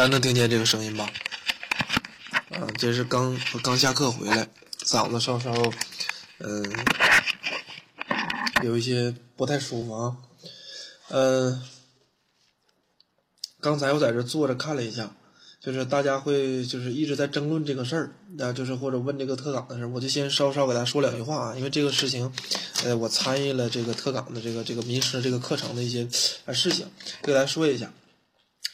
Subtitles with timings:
[0.00, 1.12] 大家能听见这个声音吧？
[2.52, 4.48] 啊，这是刚刚下课回来，
[4.82, 5.52] 嗓子稍稍
[6.38, 6.64] 嗯
[8.62, 10.16] 有一些不太舒服啊。
[11.10, 11.62] 嗯，
[13.60, 15.14] 刚才我在这坐着看了一下，
[15.60, 22.32] 就是大家会就是一直在争论这个事儿，啊，就是或者问这个特岗的事儿，我就先稍稍给大家说两句话啊，因为这个事情，
[22.84, 26.08] 呃，我参与了这个特岗的这个这个民师这个课程的一些
[26.46, 26.86] 呃事情，
[27.20, 27.92] 给大家说一下。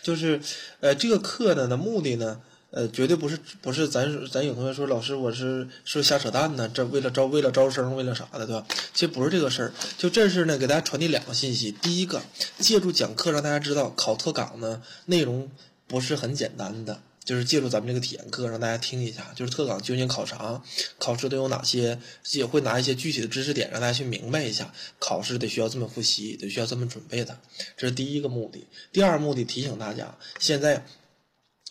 [0.07, 0.41] 就是，
[0.79, 8.65] 呃，这个课呢的目的呢，呃，绝对不是不是咱咱有同学说老师我是是瞎扯淡呢，这为了招为了招生为了啥的对吧？
[8.95, 11.73] 其实不是这个事儿，就这事呢给大家传递两个信息。
[11.73, 12.23] 第一个，
[12.61, 15.51] 借助讲课让大家知道考特岗呢内容
[15.89, 17.01] 不是很简单的。
[17.27, 20.63] 就是借助咱们这个体验课，让大家听一下，就是特岗究竟考啥，
[20.99, 27.39] 考试都有哪些，也会拿一些具体的知识点让大家去明白一下，考试得需要这么复习，得需要这么准备的，
[27.77, 28.67] 这是第一个目的。
[28.93, 30.87] 第二目的提醒大家，现在。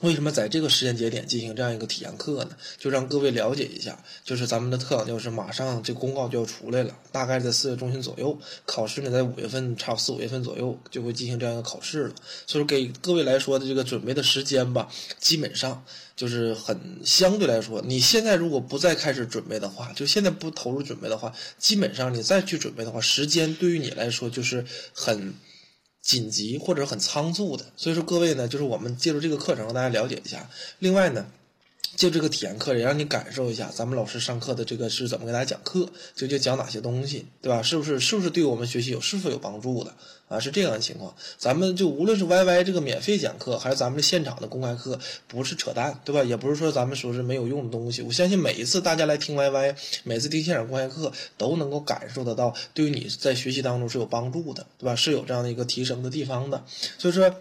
[0.02, 2.50] 为什么在这个时间节点进行这样一个体验课呢？
[2.78, 12.16] 就让各位了解一下，就是咱们的特岗教师马上这公告就要出来了，大概在四月中旬左右，考试呢在五月份，差四五月份左右就会进行这样一个考试了。
[12.46, 15.82] 所以说给各位来说的这个准备的时间吧，基本上
[16.14, 25.34] 就是很相对来说，你现在如果不再开始准备的话，就现在不投入准备的话，基本上你再去准备的话，时间对于你来说就是很。
[26.06, 30.48] 紧急或者很仓促的，所以说各位呢，就是我们借助这个课程让大家了解一下。
[30.80, 31.26] 另外呢。
[31.96, 37.62] 就这个体验课也让你感受一下咱们老师上课的这个是怎么给大家讲课，究竟讲哪些东西，对吧？
[37.62, 39.94] 是不是是不是对我们学习有是否有帮助的
[40.28, 40.40] 啊？
[40.40, 41.16] 是这样的情况。
[41.38, 46.22] 咱们就无论是 YY 这个免费讲课，还是咱们的现场的公开课，不是扯淡，对吧？
[46.24, 48.02] 也不是说咱们说是没有用的东西。
[48.02, 54.96] 我相信每一次大家来听 YY，每次听现场公开课，都能够感受得到，对于你在学习当中是有帮助的，对吧？
[54.96, 56.64] 是有这样的一个提升的地方的。
[56.98, 57.34] 所以说。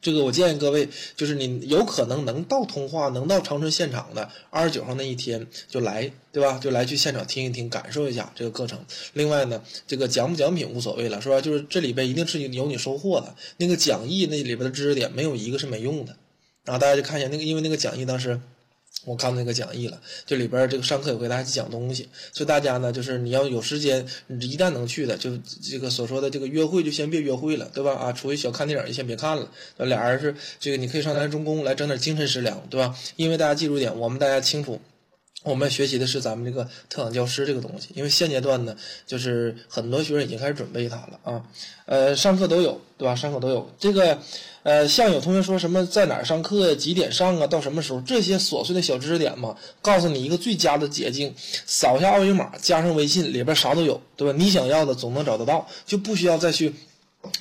[0.00, 6.58] 这个我建议各位，就是你有可能能到通化、能到长春现场的二十九号那一天就来，对吧？
[6.58, 8.78] 就来去现场听一听，感受一下这个课程。
[9.12, 11.40] 另外呢，这个奖不奖品无所谓了，是吧？
[11.40, 13.34] 就是这里边一定是有你收获的。
[13.56, 16.16] 那个讲义那里边的知识点没有一个是没用的。
[16.64, 18.40] 然后大家就看一下那个，因为那个讲义当时。
[19.08, 25.30] 我看那个讲义了，这里边这个上课有给大家讲东西，所以大家呢，就是你要有时间，你一旦能去的，就
[25.62, 27.94] 这个所说的这个约会就先别约会了，对吧？
[27.94, 29.50] 啊，出去小看电影就先别看了。
[29.78, 32.94] 俩人是这个，你可以上咱中公来整点精神食粮，对吧？
[33.16, 34.78] 因为大家记住一点，我们大家清楚。
[35.44, 38.76] 我们学习的是咱们这个特岗教师这个东西，因为现阶段呢，
[39.06, 41.42] 就是很多学生已经开始准备它了啊，
[41.86, 43.14] 呃，上课都有，对吧？
[43.14, 44.18] 上课都有这个，
[44.64, 51.32] 呃，像有同学说什么在哪儿上课呀，几点上啊，到什么时候，这些琐碎的小知识点嘛，告诉你一个最佳的捷径，
[51.66, 54.36] 扫一下二维码，加上微信，里边啥都有，对吧？
[54.36, 56.74] 你想要的总能找得到，就不需要再去。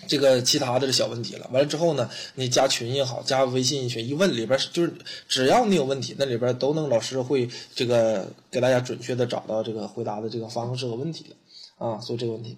[0.08, 4.92] 这个其他的小问题了，完了之后呢，你加群也好，加微信群一问里边就是
[5.28, 12.58] 只要你有问题，那里边都能老师会这个给大家准确的找到这个回答的这个方式和问题的啊，所以这个问题。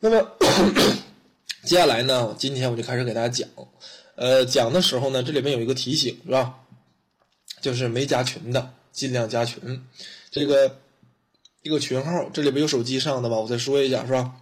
[0.00, 0.28] 那么
[1.64, 3.48] 接下来呢，今天我就开始给大家讲，
[4.16, 6.56] 呃，讲的时候呢，这里面有一个提醒是吧？
[7.60, 9.82] 就是没加群的尽量加群，
[10.30, 10.78] 这个
[11.62, 13.36] 一个群号，这里边有手机上的吧？
[13.36, 14.34] 我再说一下是吧？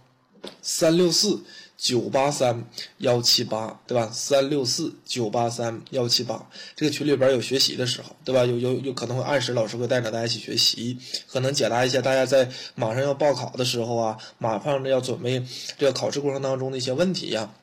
[0.63, 1.43] 三六四。
[1.83, 2.63] 九八三
[2.99, 4.09] 幺七八，对吧？
[4.09, 8.45] 三六四九八三幺七八，这个群里边有学习的时候，对吧？
[8.45, 15.45] 有有有可能会按时老师会带着大家一起学习，可能解答一些大家在马上要报考的时候啊，马上要准备
[15.77, 17.53] 这个考试过程当中的一些问题呀，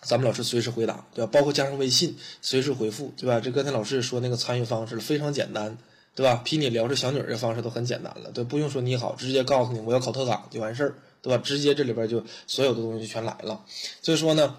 [0.00, 1.30] 咱们老师随时回答，对吧？
[1.30, 3.38] 包括加上微信随时回复，对吧？
[3.38, 5.76] 这刚才老师也说那个参与方式非常简单，
[6.14, 6.40] 对吧？
[6.42, 10.94] 比你聊着小女儿的方式都很简单了，对，不用说你好，直接告诉你我要考特岗就完事儿。
[11.22, 11.42] 对吧？
[11.44, 13.64] 直接这里边就所有的东西全来了。
[14.02, 14.56] 所以说呢，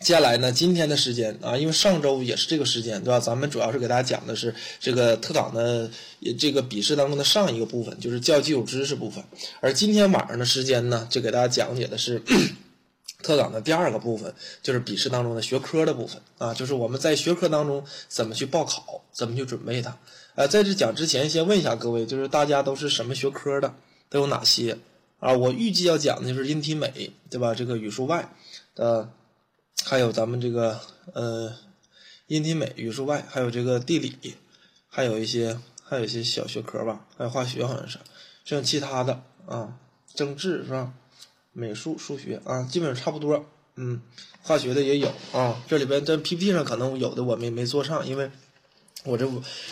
[0.00, 3.20] 接下来呢，今天的时间啊，因为上周也是这个时间，对吧？
[3.20, 5.90] 咱们主要是给大家讲的是这个特岗的
[6.38, 9.22] 这个笔试当中的上一个部分，就是教基础知识部分。
[9.60, 12.22] 而今天晚上的时间呢，就给大家讲解的是
[13.22, 19.98] 特岗的第二个部分，就是笔试当中的学科的部分啊，就是我们在学科当中怎么去报考，怎么去准备它。
[20.36, 23.74] 呃，在这讲之前，先问一下各位，就是大家都是什么学科的，
[24.08, 24.78] 都有哪些？
[25.20, 27.54] 啊，我预计要讲的就是音体美，对吧？
[27.54, 28.32] 这个语数外
[28.74, 29.12] 的，
[29.84, 30.80] 还有咱们这个
[31.12, 31.54] 呃，
[32.26, 34.34] 音体美、语数外，还有这个地理，
[34.88, 37.98] 还有一些还有一些小学科吧，还有化学好像是，
[38.44, 39.78] 剩其他的啊，
[40.14, 40.94] 政治是吧？
[41.52, 43.44] 美术、数学啊，基本上差不多。
[43.76, 44.00] 嗯，
[44.42, 48.30] 化学的也有啊，这里边在 PPT 上可能有的我没没做上，因为。
[49.04, 49.26] 我这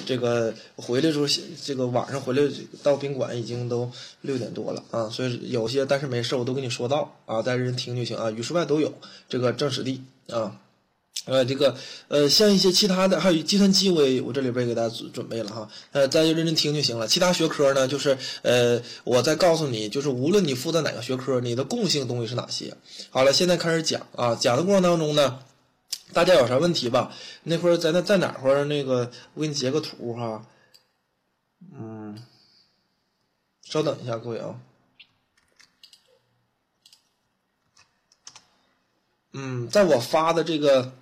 [0.07, 1.27] 这个回来时候，
[1.63, 2.43] 这个晚上回来
[2.83, 3.91] 到宾馆已经都
[4.23, 8.31] 六点多了啊，所以有些但是没事，我都跟你说到啊，大家人听就行啊。
[8.31, 8.95] 语数外都有
[9.29, 10.59] 这个政史地啊，
[11.27, 11.77] 呃，这个
[12.09, 17.07] 呃，像一些其他的，还有计算机，我也我这里边也给大家准准备了哈，呃，大家就认真听就行了。
[17.07, 22.75] 其他学科呢，就是呃，我再告诉你，就是无论你负责哪个学科，你的共性东西是哪些。
[23.11, 25.39] 好了，现在开始讲啊，讲的过程当中呢，
[26.13, 27.13] 大家有啥问题吧？
[27.43, 28.65] 那会儿在那在哪块儿？
[28.65, 30.47] 那个我给你截个图哈，
[31.73, 32.23] 嗯，
[33.63, 34.61] 稍等一下，各位啊。
[39.33, 40.93] 嗯，在我发的这个。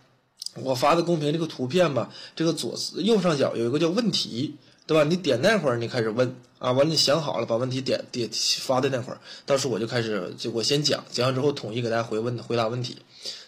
[0.62, 4.56] 我发的公屏这个图片吧，这个左右上角有一个叫问题，
[4.86, 5.04] 对吧？
[5.04, 12.96] 你点那会儿，你开始问啊，完了你想好了，把问题点点发的那会儿，到时候我就开始就我先讲，讲完之后统一给大家回问回答问题。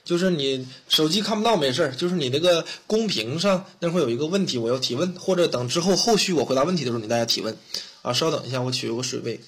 [0.08, 7.55] 就是你手机看不到没事儿，就是你那个公屏上那会有一个问题，我要提问，或者等之后后续我回答问题的时候，你大家提问
[8.00, 8.10] 啊。
[8.10, 9.38] 稍等一下，我取个水杯。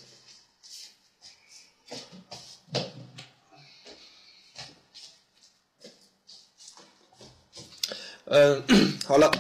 [8.27, 8.63] 嗯，
[9.09, 9.33] 好了，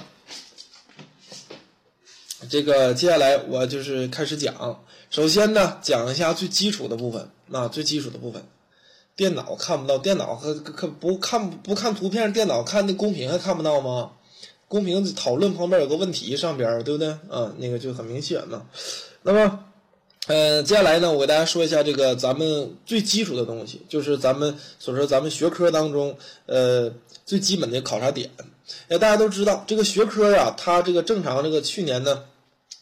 [2.48, 4.82] 这个接下来我就是开始讲。
[5.10, 8.42] 首先呢，讲一下最基础的部分，啊，最基础的部分，
[9.20, 14.12] 电脑看不到，电脑和可不看不看图片，电脑看那公屏还看不到吗？
[14.66, 17.10] 公屏讨论旁边有个问题上边，对不对？
[17.28, 18.62] 啊，那个就很明显嘛。
[19.20, 19.64] 那么，
[20.26, 26.90] 呃，接下来呢，我给大家说一下这个咱们最基础的东西，就是咱们所说咱们学科当中，呃，
[27.26, 28.30] 最基本的考察点。
[28.88, 32.24] 哎，大家都知道这个学科呀，它这个正常这个去年呢，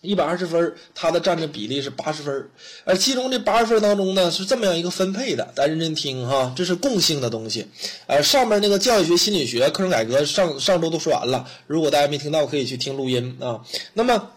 [0.01, 2.49] 一百二十分，它的占的比例是八十分，
[2.85, 7.67] 而其中这八十分当中呢，是这么样一个分配的，大家认真听哈，这是共性的东西。
[8.07, 13.61] 呃，上面那个教育学心理学课程改革上上周都说完了，如果大家没听到，可以去听录音啊。
[13.95, 14.31] 那么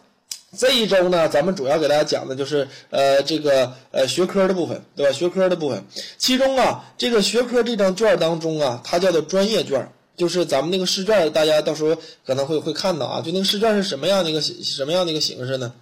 [0.58, 5.12] 这一周呢，咱们主要给大家讲的就是呃这个呃学科的部分，对吧？
[5.12, 5.86] 学科的部分，
[6.18, 9.88] 其中啊这个学科这张卷当中啊，它叫做专业卷。
[10.22, 15.74] 就是咱们那个试卷，大家到时候可能会会看到啊，就那个试卷是什么样的一个什么样的一个形式呢？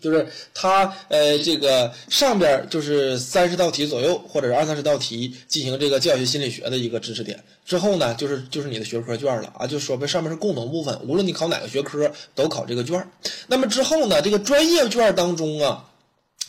[0.00, 0.24] 就是
[0.54, 13.04] 它呃这个上边就是三十道题左右，或者是二三十道题进行这个教学心理学的一个知识点，之后呢就是就是你的学科卷了啊，就说明上面是共同部分，无论你考哪个学科都考这个卷。
[13.48, 15.84] 那么之后呢，这个专业卷当中啊。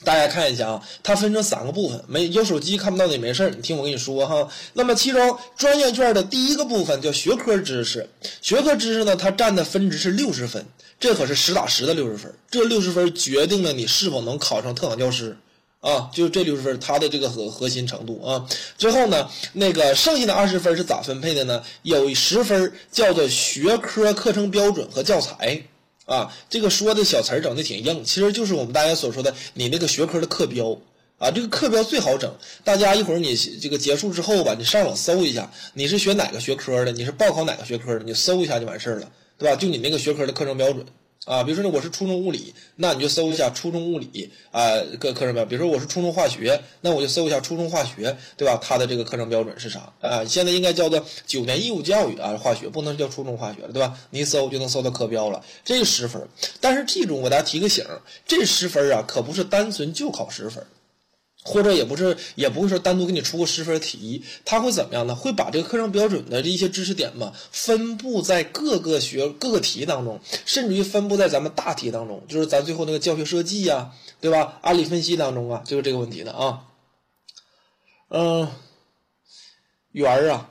[0.03, 2.03] 大家看一下啊，它分成三个部分。
[2.07, 4.47] 没有手机看不到的也没事儿，你听我跟你说哈。
[4.74, 8.07] 那么其中专业卷的第一个部分叫学科知识，
[8.42, 10.63] 学科知识呢，它占的分值是六十分，
[11.00, 12.31] 这可是实打实的六十分。
[12.51, 15.38] 这六十分决定了你是否能考上特岗教师
[15.80, 18.45] 啊，就这六十分，它的这个核核心程度啊。
[18.77, 21.63] 之后呢，那个剩下的二十分是咋分配的呢？
[21.83, 25.63] 有十分叫做学科课程标准和教材。
[26.05, 30.77] 啊，这个说的小词儿整的挺硬，其实就是我们大家所说的你那个学科的课标
[31.17, 31.31] 啊。
[31.31, 32.31] 这个课标最好整，
[32.63, 39.55] 大家一会儿你这个结束之后吧，你上网搜一下，你是学哪个学科的，你是报考哪个学科的，你搜一下就完事儿了，对吧？
[39.55, 40.85] 就你那个学科的课程标准。
[41.25, 45.44] 啊，比如说呢，我是初中物理，那你就搜一下初中物理啊，各课程标。
[45.44, 48.60] 比如说我是初中化学，那我就搜一下初中化学，对吧？
[48.62, 50.24] 它的这个课程标准是啥啊？
[50.24, 53.98] 现在应该叫做九年义务教育啊，化学不能叫初中化学了，对吧？
[54.12, 56.22] 你一搜就能搜到课标了，这十分。
[56.62, 57.83] 但是记住，我给大家提个醒，
[58.27, 60.63] 这十分啊，可不是单纯就考十分。
[61.45, 65.15] 或者也不是，也不会说单独给你出个十分题，他会怎么样呢？
[65.15, 74.58] 会把这个课程标准的这一些知识点嘛，分布在各个学各个题当中，甚至于分布在咱们大题当中，就是咱最后那个教学设计呀，对吧？
[74.62, 76.63] 案例分析当中啊，就是这个问题的啊。
[78.10, 78.50] 嗯，
[79.91, 80.50] 圆儿啊，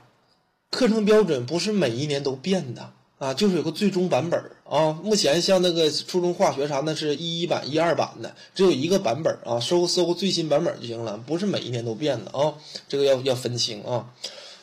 [0.71, 2.93] 课程标准不是每一年都变的。
[3.17, 4.91] 啊，就是有个最终版本啊。
[5.01, 9.59] 目前像那个初中化学啥，那是一一版、一二版的，只有一个版本啊。
[9.59, 12.53] 搜搜最新版本就行了，不是每一年都变的啊。
[12.89, 14.05] 这个要要分清啊。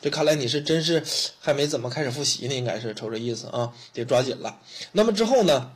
[0.00, 1.00] 这看来你是真是
[1.38, 4.58] 还没怎么开始复习呢，应该是瞅这意思啊，得抓紧了。
[4.90, 5.70] 那么之后呢，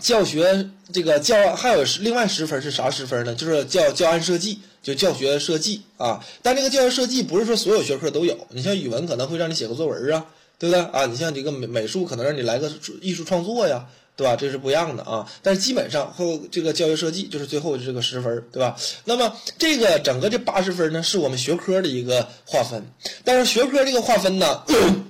[0.00, 3.32] 教学这个教还有另外十分是啥十分呢？
[3.32, 6.20] 就是教教案设计，就教学设计啊。
[6.42, 10.26] 但这个教学设计不是说所有学科都有，你像语文可能会让你写个作文啊。
[10.60, 11.06] 对不对啊？
[11.06, 14.36] 你像这个美美术，可能让你来个艺术创作呀，对吧？
[14.36, 15.26] 这是不一样的啊。
[15.42, 18.76] 但是基本上后这个教学设计就是最后这个十分，对吧？
[19.06, 22.84] 那么这个整个这八十分呢，是我们学科的一个划分。
[23.24, 24.62] 但是学科这个划分呢，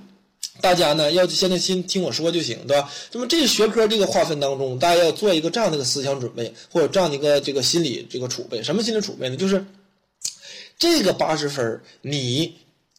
[0.61, 2.89] 大家呢要现在先听我说就行，对吧？
[3.11, 8.63] 那么这学科这个划分当中，大家要做一个这样的一个思想准备，或者这样的一个这个心理这个储备。
[8.63, 9.35] 什么心理储备呢？
[9.35, 9.65] 就是
[10.79, 12.55] 这个八十分，你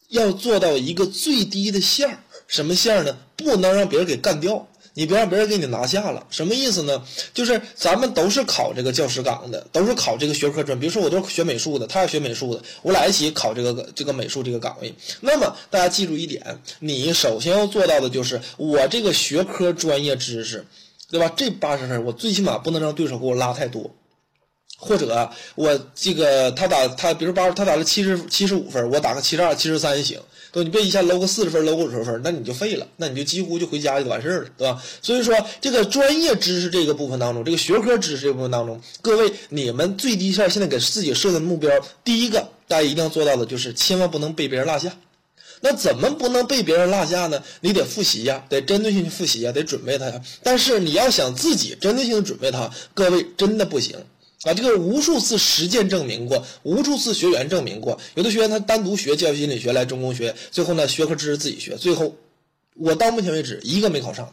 [0.09, 2.19] 要做到一个最低的线儿。
[2.53, 3.17] 什么线呢？
[3.35, 4.67] 不能让别人给干掉。
[4.93, 6.23] 你别让别人给你拿下了。
[6.29, 7.03] 什么意思呢？
[7.33, 10.79] 就是咱们都是考这个教师岗的，都是考这个学科专。
[10.79, 14.93] 比如说我都是学美术的，他是学美术的，我俩一起考这个这个美术这个岗位。
[15.21, 20.63] 那么大家记住一点，你首先要做到的就是我这个学科专业知识，
[21.09, 21.33] 对吧？
[21.35, 23.89] 这八十分，我最起码不能让对手给我拉太多。
[24.77, 30.19] 或者我这个他打他，比如八他打了七十七十五分，我打个七十二、七十三行，
[30.53, 30.63] 对？
[30.63, 34.81] 你别一下搂个四十分、搂个五十分，那你就废了，那你就几乎就回家就完事儿了，对吧？
[35.01, 41.71] 所以说，这个专业知识这个部分当中，这个学科知识这部分当中，各位你们最低线现在给自己设的目标，
[42.03, 44.95] 第一个大家一定要做到的就是千万不能被别人落下。
[45.65, 47.41] 那怎么不能被别人落下呢？
[47.61, 50.21] 你得复习呀，得针对性去复习呀，得准备它呀。
[50.43, 53.97] 但是你要想自己针对性的准备它，各位真的不行。
[54.43, 62.13] 啊，这个无数次实践证明过，无数次学员证明过，有的学员他单独学教育心理学来中公学，最后呢学科知识自己学，最后
[62.75, 64.31] 我到目前为止一个没考上。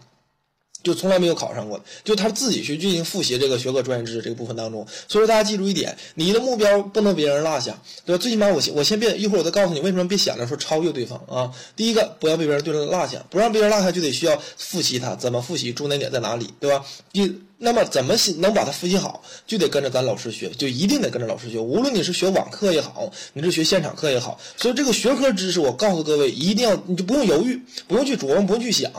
[0.82, 4.86] 就从来没有考上过，就他自己去进行复习这个学科专业知识这个部分当中。
[5.08, 8.22] 所以说大家记住一点，你的目标不能别人落下，对吧？
[8.22, 11.52] 最起码我先我先别一会儿我再告诉你为什么别想着说超越对方啊。
[11.76, 16.84] 第一个不要被别人对落下，不让别人落下就得需要复习它，怎么复习，重点点在哪里，对吧？
[17.12, 21.58] 第那么怎么能把它复习好，就得跟着咱老师学，就一定得跟着老师学。
[21.58, 28.90] 无论你是学网课也好，你是学现场课也好，所以这个学科知识我告诉各位，一定要你就不用犹豫，不用去琢磨，不用去想。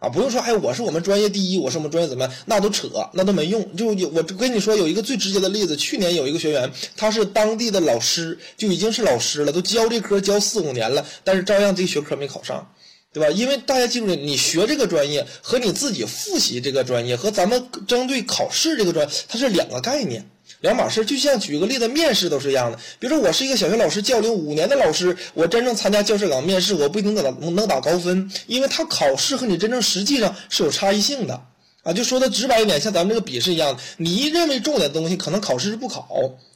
[0.00, 2.32] 啊，不用说，哎，我是我们专业第一，我是我们专业怎么样？
[2.46, 3.76] 那都扯，那都没用。
[3.76, 12.72] 就有我跟你说，有一个最直接的例子，去年有一个学员，他是当地的老师，就已经是老师了，都教这科教四五年了，但是照样这学科没考上，
[13.12, 13.28] 对吧？
[13.30, 20.30] 因为大家记住，你学这个专业和你自己复习这个专业和咱们针对考试这个专，它是两个概念。
[20.60, 22.78] 两码事，就像举个例子，面试都是一样的。
[22.98, 31.40] 比如说，我是一个小学老师，教龄五年的老师，我真正参加教师岗面试，我不一定能打能打高分，因为他考试和你真正实际上是有差异性的
[31.84, 31.92] 啊。
[31.92, 36.08] 就说的直白一点，像咱们这个笔试一样，你认为重点的东西，可能考试是不考，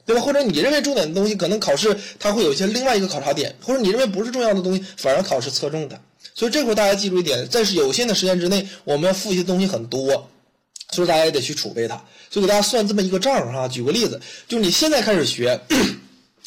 [0.05, 0.23] 对吧？
[0.23, 6.01] 或者你认为重点的东西，可能考试它会有一些另外一个考察点，或者你认为不是重要的东西，反而考试侧重的。
[6.35, 10.29] 所以这会儿大家记住一点，在有限的时间之内，我们要复习的东西很多。
[10.93, 13.67] 所以大家也得去储备它，就给大家算这么一个账哈。
[13.67, 15.59] 举个例子，就是你现在开始学，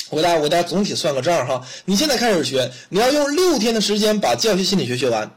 [0.09, 1.61] 我给大家我给大家总体算个账哈。
[1.85, 5.29] 你现在开始学，你要用六天的时间把教学心理学学完，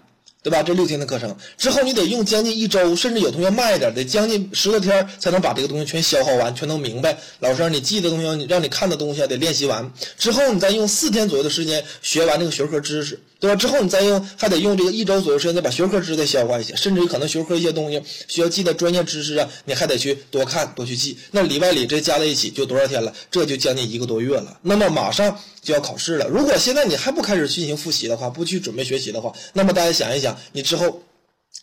[0.42, 0.62] 对吧？
[0.62, 7.16] 这六天的课程之后，你得用将近一周，甚至有同学慢一点，得将近十多天才能把这个东西全消耗完，全都明白。
[7.40, 13.18] 老师让你记的东西，你让你看的东西得练习完之后，你再用四天左右的时间学完这个学科知识。
[13.40, 13.56] 对吧？
[13.56, 21.16] 之后你再用，还得用这个一周左右时间，再把学科知识再消化一下，甚至于可能学科一些东西需要记的专业知识啊，你还得去多看多去记。
[21.30, 23.14] 那里外里这加在一起就多少天了？
[23.30, 24.58] 这就将近一个多月了。
[24.62, 26.26] 那么马上就要考试了。
[26.28, 31.02] 如果现在你还不开始进行复习的话，不去准备学习的话，那么大家想一想，你之后，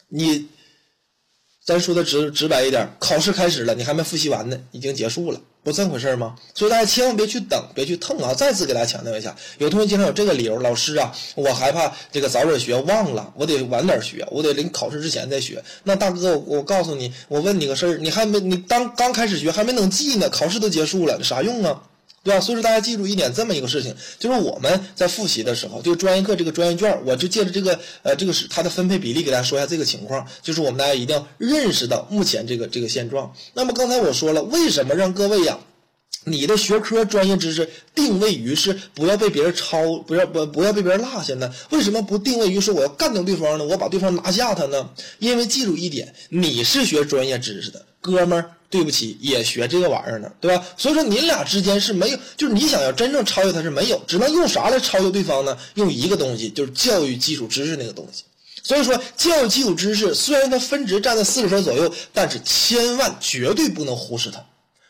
[0.10, 0.48] 你。
[1.66, 6.36] 咱说的直直白一点，考试开始了，你还没复习完呢，已经结束了，不这么回事吗？
[6.54, 8.36] 所以大家千万别去等，别去蹭啊！
[8.36, 15.64] 再次给大家强调一下，有同学经常有这个理由，老师啊，我害怕这个早点学忘了，我得晚点学，我得临考试之前再学。
[15.86, 21.82] 那大哥，我我告诉你，我问你个事儿，你还没你当刚开始学，还没能记呢，考试都结束了，啥用啊？
[22.26, 22.42] 对吧？
[22.42, 33.32] 所以说大家记住一点，这么一个事情，就是我们在复习的时候，就专业课这个专业卷，我就借着这个呃这个是它的分配比例，给大家说一下这个情况，就是我们大家一定要认识到目前这个这个现状。
[33.54, 35.60] 那么刚才我说了，为什么让各位呀，
[36.24, 41.54] 你的学科专业知识定位于是不要被别人抄，不要不不要被别人落下呢？
[41.70, 43.66] 为什么不定位于说我要干掉对方呢？
[43.66, 44.90] 我把对方拿下他呢？
[45.20, 48.52] 因为记住一点，你是学专业知识的哥们儿。
[48.68, 50.66] 对不起，也学这个玩意儿呢，对吧？
[50.76, 55.58] 所以说你俩之间是没有，就是你想要真正超越他是没有，只能用啥来超越对方呢？
[55.76, 58.24] 用一个东西，就是教育基础知识那个东西。
[58.64, 64.44] 所以说，教育基础知识虽然它分值占在四十分左右，但是千万绝对不能忽视它，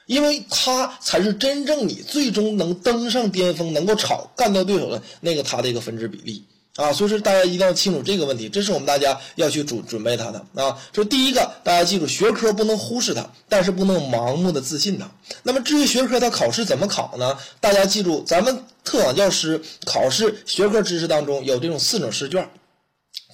[0.05, 6.43] 因为它才是真正你最终能登上巅峰、能够炒干掉对手的那个它的一个分值比例。
[6.75, 10.77] 啊，所以说大家一定要清楚这个问题，这是我们大家要去准准备它的啊。
[10.91, 15.09] 说第一个，大家记住学科不能忽视它，但是不能盲目的自信它。
[15.43, 17.37] 那么至于学科它考试怎么考呢？
[17.61, 22.49] 大家记住，咱们特岗教师考试学科知识当中有这种四种试卷。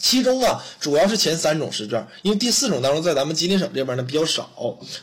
[0.01, 4.49] 其中啊，主要是前三种试卷，因为第四种当中在咱们吉林省这边呢比较少。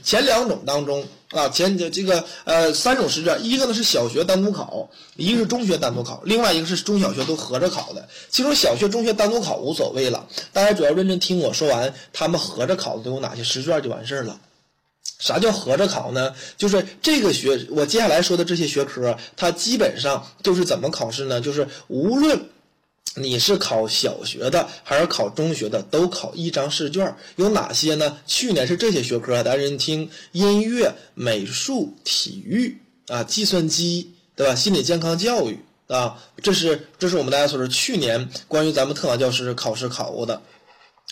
[0.02, 8.08] 前两种当中啊，前这个呃三种试卷，一个呢是小学单独考，一个是中学单独考，另外一个是中小学都合着考的。
[8.28, 14.40] 其中小学、中学单独考无所谓了，大家主要认真听我说完，他们合着考的都有哪些试卷就完事儿了。
[15.20, 16.34] 啥叫合着考呢？
[16.56, 21.40] 就是这个学我接下来说的这些学科，它基本上就是怎么考试呢？
[21.40, 22.48] 就是无论。
[23.20, 28.18] 你是考小学的还是考中学的，都考一张试卷，有哪些呢？
[28.26, 34.54] 去年是这些学科，大家听音乐、美术、体育啊，计算机，对吧？
[34.54, 40.40] 心理健康教育啊，这是这是我们大家所说去年关于咱们特岗教师考试考过的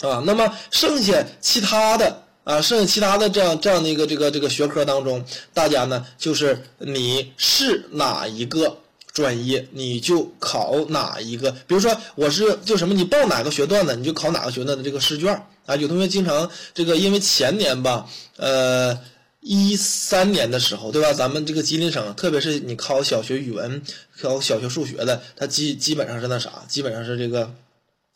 [0.01, 0.23] 啊。
[0.25, 8.79] 那么剩下其他的啊，剩下其他的这样这样的一个这个这个学科当中，大家呢就是你是哪一个？
[9.17, 11.51] 专业你就考哪一个？
[11.67, 15.75] 比如说我是就什么，你报哪个学段的，你就考哪个学段的这个试卷啊。
[15.75, 18.07] 有同学经常这个，因为前年吧，
[18.37, 18.99] 呃，
[19.41, 21.15] 一三年的时候，对吧？
[21.15, 23.81] 咱们这个吉林省，特别是你考小学语文、
[24.21, 27.51] 考小学数学的，它基基本上是那啥，基本上是这个，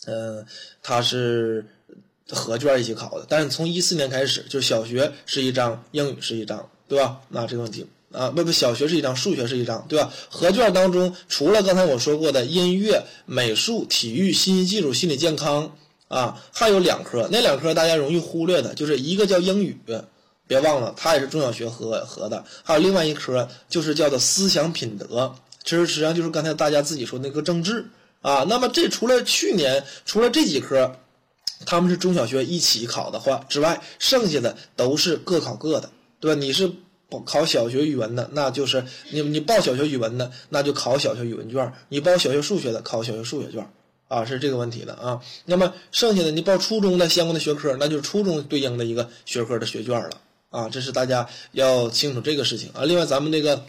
[0.05, 0.45] 呃，
[0.83, 1.65] 它是
[2.29, 3.25] 合卷一起考的。
[3.27, 7.21] 但是从一四年开始，就小学是一张，英语是一张，对吧？
[7.31, 7.87] 那这个问题。
[8.13, 10.13] 啊，不不，小学是一张，数学是一张，对吧？
[10.29, 15.77] 合卷当中，除了刚才我说过的音乐、美术、体育、信息技术、心理健康
[16.09, 19.79] 啊，还有两科，那两科大家容易忽略的，就是一个叫英语，
[20.49, 22.45] 别忘了，它也是中小学合合的。
[22.65, 27.87] 还有另外一科，就是叫做思想品德，其实实际上就是刚才大家自己说那个政治
[28.23, 28.45] 啊。
[28.49, 30.97] 那么这除了去年除了这几科，
[31.65, 36.41] 他们是中小学一起考的话之外，剩下的都是各考各的，对吧？
[36.41, 36.73] 你是。
[37.19, 43.69] 考小学语文的，那就是你你报小学语文的，那就考小学语文卷；你报小学数学的，考小学数学卷。
[44.09, 45.21] 啊，是这个问题的啊。
[45.45, 50.11] 那么剩下的你报初中的相关的学科，那就是初中对应的一个学科的学卷了
[50.49, 50.69] 啊。
[50.69, 52.83] 这是大家要清楚这个事情啊。
[52.85, 53.65] 另外，咱们这个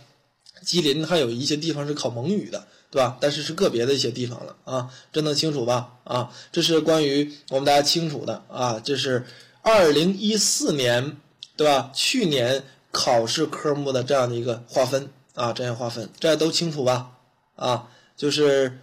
[0.65, 3.19] 吉林还有一些地方是考蒙语的，对吧？
[3.21, 4.89] 但是是个别的一些地方了啊。
[5.13, 5.93] 这能清楚吧？
[6.05, 8.81] 啊，这是关于我们大家清楚的啊。
[8.83, 9.23] 这是
[9.61, 11.17] 二零一四年，
[11.55, 11.91] 对吧？
[11.93, 12.63] 去年。
[12.91, 17.17] 考试科目的这样的一个划分啊，这样划分，这都清楚吧？
[17.55, 18.79] 啊，就是，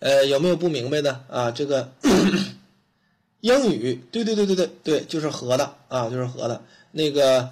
[0.00, 1.50] 呃，有没有不明白的啊？
[1.50, 1.92] 这个
[3.40, 7.50] 英语，对对对对对对，就是合的啊，就是合的，那个。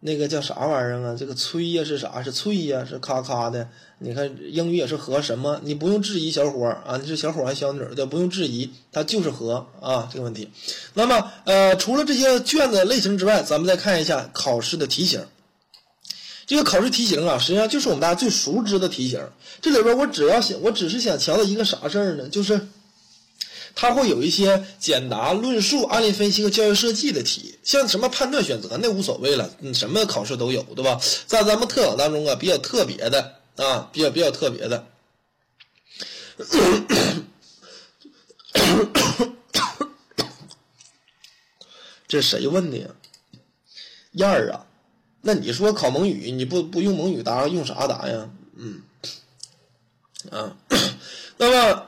[0.00, 1.16] 那个叫啥玩意儿啊？
[1.18, 2.22] 这个催呀是啥？
[2.22, 2.84] 是催呀？
[2.88, 3.68] 是咔咔的？
[3.98, 5.60] 你看英语也是和什么？
[5.64, 8.06] 你不用质疑小伙儿啊，你是小伙儿还是小女儿？
[8.06, 10.50] 不用质疑，它就是和啊这个问题。
[10.94, 15.26] 那么呃，除了这些卷子类型之外，咱们再看一下考试的题型。
[16.46, 19.20] 这个考试题型啊，实际上就是我们大家最熟知的题型。
[19.60, 22.28] 这里边我只要想，我只是想强调一个啥事儿呢？
[22.28, 22.68] 就是。
[23.74, 31.00] 它会有一些简答、论述、案例分析和教学设计的题，像什么判断、选择那无所谓了，你，什么考试都有，对吧？
[31.26, 34.86] 在咱们特岗当中啊，比较特别的啊，比较比较特别的，
[42.08, 42.88] 这谁问的呀？
[44.12, 44.66] 燕儿啊，
[45.22, 48.28] 那你说考蒙语，你不不用蒙语答，用啥答呀？
[48.56, 48.82] 嗯，
[50.30, 50.56] 啊，
[51.38, 51.86] 那么。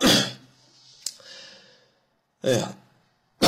[2.43, 2.75] 哎呀，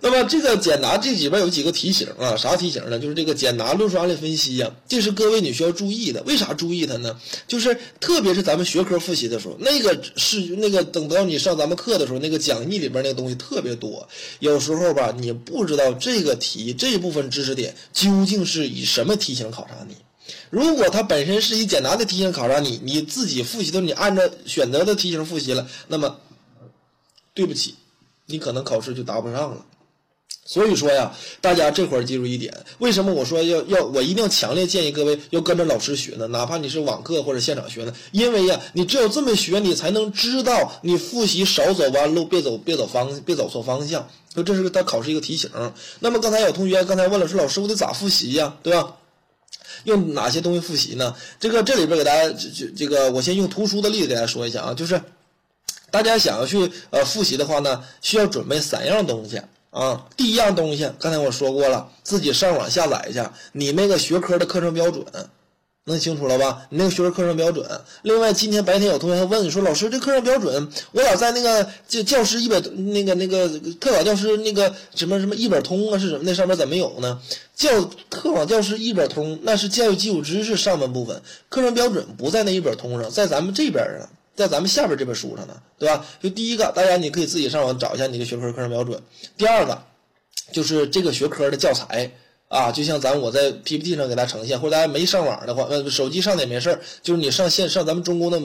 [0.00, 2.36] 那么这个简答这里边有几个题型啊？
[2.36, 2.98] 啥题型呢？
[2.98, 6.20] 就是这个简答论述案例分析呀，这是各位你需要注意的。
[6.24, 7.16] 为啥注意它呢？
[7.46, 14.08] 就是特别是咱们学科复习的时候，那个是那个等到你上咱们课的时候，那个讲义里边那个东西特别多，
[14.40, 19.94] 有时候吧，你不知道这个题这部分知识点究竟是以什么题型考察你。
[20.50, 26.18] 如果它本身是以简答的题型考察你，你自己复习的你按照选择的题型复习了，那么。
[27.34, 27.74] 对不起，
[28.26, 29.66] 你可能考试就答不上了。
[30.46, 36.26] 所以说呀，大家这会儿记住一点，为什么我说要要我一定要强烈建议各位要跟着老师学呢？
[36.28, 37.94] 哪怕你是网课或者现场学呢？
[38.12, 44.06] 因为呀，你只有这么学，你才能知道你复习少走弯路，别走别走方别走错方向。
[44.34, 45.50] 说这是他考试一个提醒。
[46.00, 48.54] 那么刚才有同学刚才问了，说老师我得咋复习呀？
[48.62, 48.96] 对吧？
[49.84, 51.16] 用哪些东西复习呢？
[51.40, 55.00] 这个这里边给大家这这个我先用图书的例子给大家说一下啊，就是。
[55.94, 60.04] 大家想要去呃复习的话呢，需要准备三样东西啊。
[60.16, 65.04] 第一样东西，刚才我说过了，自己上网下载一下你那个学科的课程标准，
[65.84, 66.66] 弄清楚了吧？
[66.70, 67.64] 你那个学科课程标准。
[68.02, 73.48] 另外，今天白天有同学问说，老师这课程标准我咋在那个教教师一本那个那个
[73.80, 77.20] 特岗教师那个什么什么一本通啊是什么那上面怎么没有呢？
[77.54, 84.10] 教特岗教师一本通那是教育基础知识上半部分，课程标准不在那一本通上，在咱们这边啊。
[84.36, 86.04] 在咱们下边这本书上呢，对吧？
[86.20, 89.00] 就第一个，大家你可以自己上网找一下你的学科课程标准。
[89.36, 89.80] 第二个，
[90.52, 92.10] 就是这个学科的教材
[92.48, 98.40] 啊，就像咱我在 PPT 上给大家呈现，或者大家没上网的话，呃，手机上的也没事儿，就是你上线上咱们中公的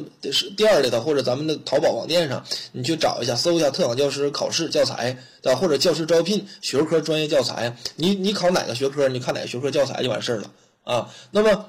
[0.56, 5.60] 店里头，或者咱们的淘宝网店上，你去找一下，搜一下特岗教师考试教材，对吧？
[5.60, 10.52] 或者教师招聘学科专业教材，你你考哪个学科，你看哪个学科教材就完事儿了
[10.84, 11.10] 啊。
[11.32, 11.66] 那么。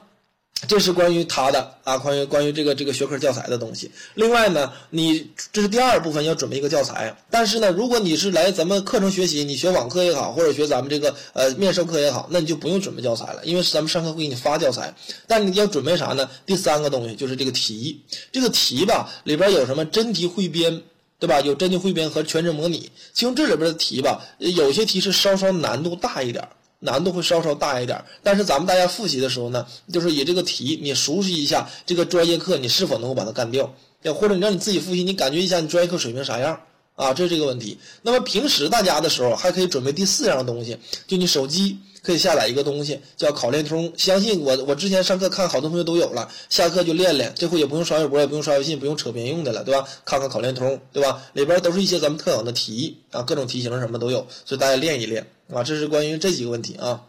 [0.69, 3.91] 这是关于他的啊，关于关于这个这个学科教材的东西。
[4.15, 7.17] 另外呢，你这是第二部分要准备一个教材。
[7.31, 14.95] 但是呢，如果你是来咱们课程学习，你学网课也好，或者学咱们这个呃面授课也好，那你就不用准备教材了，因为咱们上课会给你发教材。
[15.27, 16.29] 但你要准备啥呢？
[16.45, 20.83] 第三个东西就是这个题，这个题吧里边有什么真题汇编，
[21.19, 21.41] 对吧？
[21.41, 22.91] 有真题汇编和全真模拟。
[23.15, 26.47] 其中这里边的题吧，有些题是稍稍难度大一点。
[26.81, 33.75] 难度会稍稍大一点，但是咱们大家复习的时候呢，就是以这个题，你熟悉一下这个专业课，你是否能够把它干掉？
[34.03, 36.59] 要或者你让你自己复习，你感觉一下你专业课水平啥样
[36.97, 37.13] 啊？
[37.13, 37.79] 这是这个问题。
[38.03, 43.93] 那么平时大家的时候还可以准备第四样东西，就你手机可以下载一个东西叫考练通。
[43.97, 49.87] 相信我，我之前上课看好多同学都有了，下课就练练，这回也不用刷微博，也不用刷微信，不用扯别人用的了，对吧？
[50.05, 51.23] 看看考练通，对吧？
[51.35, 55.27] 里边都是一些咱们特有的题啊，各种题型什么都有，所以大家练一练。
[55.53, 57.03] 啊，这是关于这几个问题啊。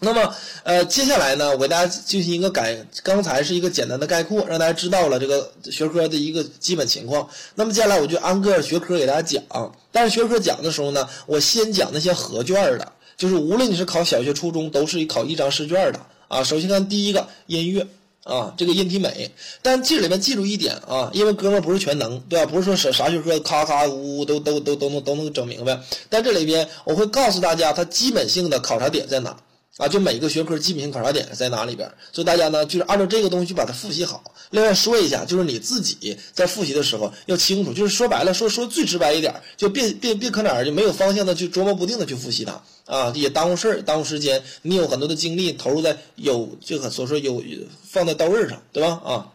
[0.00, 7.26] 那么，呃，接下来呢，我给大家进行一个改，刚才是一个简单的概括，让大家知道了这个学科的一个基本情况。
[7.54, 9.72] 那么接下来我就按个学科给大家讲。
[9.92, 16.42] 但是学科讲的时候呢，我先讲那些合卷的，就是无论你是考小学、初中，都是考一张试卷的啊。
[16.44, 17.86] 首先看第一个音乐。
[18.26, 19.30] 啊，这个音体美，
[19.62, 22.50] 但这里面记住一点啊，因为哥们不是全能，对吧？
[22.50, 25.80] 不是说啥啥学科咔咔呜呜都都都都能都能整明白。
[26.10, 29.36] 但这里边我会告诉大家，它基本性的考察点在哪。
[29.76, 34.22] 啊，就每个学科基本性考察点在哪里边，所以大家呢就是按照这个东西去把它复习好。
[34.50, 44.42] 另外说一下，就是你自己在复习的时候要清楚，就是说白了说说最直白一点，就别别别可哪儿就没有方向的去琢磨不定的去复习它啊，也耽误事儿，耽误时间。
[44.62, 47.42] 你有很多的精力投入在有这个所说有
[47.84, 49.00] 放在刀刃上，对吧？
[49.04, 49.32] 啊，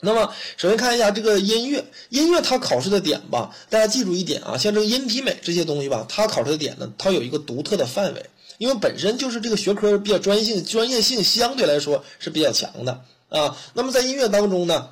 [0.00, 8.26] 那么首先看一下这个音乐，音乐它考试的点吧，大家记住一点啊，像这个音体美这些东西吧，它考试的点呢，它有一个独特的范围。
[8.58, 13.56] 因为本身就是这个学科比较专业性，专业性相对来说是比较强的啊。
[13.72, 14.90] 那么在音乐当中呢，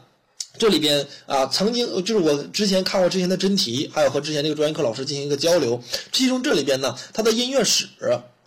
[0.57, 5.83] 这里边啊，曾经就是我之前看过之前的真题，还有和之前这个专业课老师进行一个交流。
[6.13, 7.89] 其中这里边呢，它的音乐史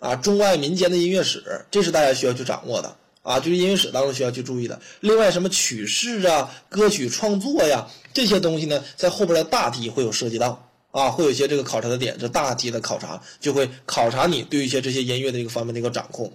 [0.00, 4.80] 啊，中外民间的音乐史，这是大家需要去掌握的啊，就是音乐史当中需要去注意的。
[5.00, 10.69] 另外，什么曲式啊、歌曲创作呀这些东西呢，在后边的大题会有涉及到。
[10.90, 16.32] 啊，会有一些这个考察的点，这大题的考察就会考察你对于一些这些音乐的一个方面的一个掌控。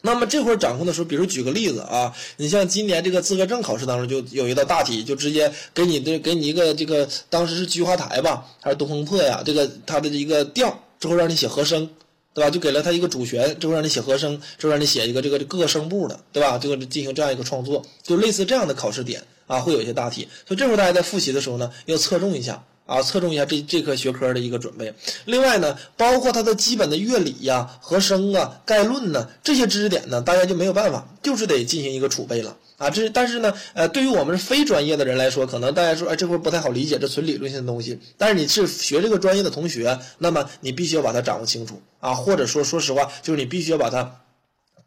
[0.00, 9.42] 那么这会儿掌控的时候，比如举个例子啊，你像今年这个资格证考试当中就有一道大题，就直接给你的给你一个这个当时是菊花台吧，还是东风破呀？
[9.44, 11.88] 这个它的一个调之后让你写和声，
[12.32, 12.48] 对吧？
[12.48, 16.56] 就给了他一个主旋，之后让你写和声，之后让你写一个这个各个声部的，对吧？
[16.58, 20.28] 这个进行这样一个创作，就类似这样的考试点啊，会有一些大题。
[20.46, 22.62] 所以这会儿大家在复习的时候呢，要侧重一下。
[22.88, 24.94] 啊，侧重一下这这科学科的一个准备。
[25.26, 32.88] 另外呢，包括它的基本的乐理呀、和声啊、概论呢这些知识点呢，大家就没有办法，就是得进行一个储备了啊。
[32.88, 38.00] 这但是呢，呃，对于我们非专业的人来说，可能大家说，哎，这会不太好理解，这纯理论性的东西。
[38.16, 44.20] 但是你是学这个专业的同学，那么你必须要把它掌握清楚啊，或者说，说实话，就是你必须要把它。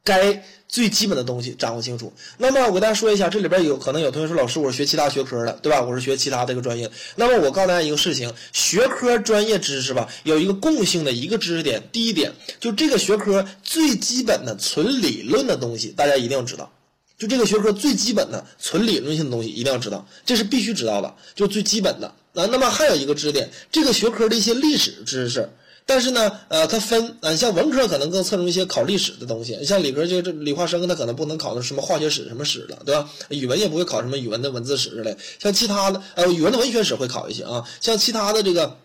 [0.03, 2.11] 该最基本的东西掌握清楚。
[2.37, 5.81] 那么我给大家说一下，这里边有可能有同学说，老师，我是学其他学科的，对吧？
[5.81, 6.89] 我是学其他这个专业。
[7.15, 11.83] 那么我告诉大家一个事情，学科专业知识吧，有一个共性的一个知识点。
[11.91, 16.71] 第一点，就这个学科最基本的纯理论的东西，大家一定要知道。
[17.17, 22.07] 就这个学科最基本的纯理论性的东西，一定要知道，这是必须知道的，就最基本的。
[22.33, 25.49] 啊，那么还有一个知识点，这个学科的一些历史知识。
[25.85, 33.09] 但是呢，呃，它分，呃，像文科可能更侧重一些考历史的东西，像理科就这理化生，它可能不能考的什么化学史什么史了，对吧？
[33.29, 38.77] 语文也不会考什么语文的文字史之类，像其他的，呃，语文的文学史会考一些啊，像其他的这个。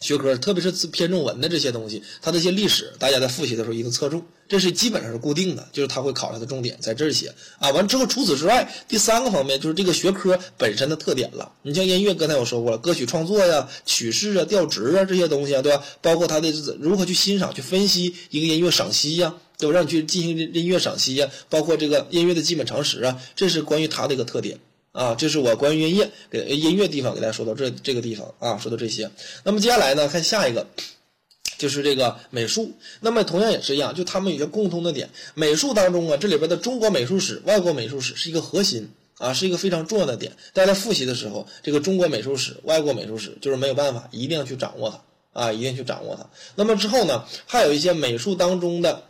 [0.00, 7.70] 学科，特别是偏重文的这些东西，它的一些历史，大家在复习的时候一定侧重，这是基本上是固定的，就是它会考察的重点在这儿写啊。
[7.70, 11.50] 完之后，除此之外，第三个方面就是这个学科本身的特点了。
[11.62, 15.82] 你像音乐，刚才我说过了，歌曲创作呀、曲式啊、调值啊这些东西啊，对吧？
[16.00, 19.74] 包括它的如何去欣赏、去分析一个音乐赏析呀，对吧？
[19.74, 24.60] 让你去进行音乐赏析呀，包括这个音乐的基本常识啊，这是关于它的一个特点。
[24.98, 29.08] 啊，这是我关于音乐给音乐地方给大家说到这这个地方啊，说到这些。
[29.44, 30.66] 那么接下来呢，看下一个，
[31.56, 32.72] 就是这个美术。
[32.98, 35.08] 那么同样也是一样，就他们有些共通的点。
[35.34, 40.32] 美术当中啊，这里边的中国美术史、外国美术史是一个核心啊，是一个非常重要的点。
[40.52, 44.90] 大家复习的时候，这个中国美术史、外国美术史就是没有办法，一定要去掌握
[45.32, 46.28] 它啊，一定去掌握它。
[46.56, 49.04] 那么之后呢，还有一些美术当中的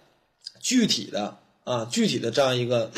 [0.60, 2.90] 具体的啊，具体的这样一个。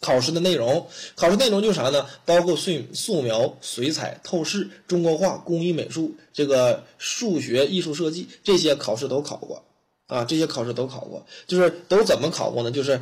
[0.00, 2.06] 考试的内容，考试内容就是啥呢？
[2.24, 9.62] 包括素素描、水彩、透视、中国画、工艺美术、这个数学、艺术设计这些考试都考过
[10.06, 12.70] 啊，这些考试都考过，就是都怎么考过呢？
[12.70, 13.00] 就是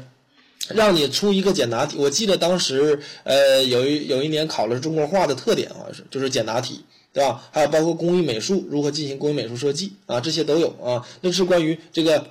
[0.69, 1.97] 让你出一个简答题。
[1.99, 6.81] 我记得当时呃有一有一年考了中国画的特点，好像是就是简答题。
[7.15, 7.41] 对吧？
[7.53, 11.07] 还有包括工艺美术如何进行工艺美术设计啊，这些都有啊。
[11.21, 12.27] 那是关于这个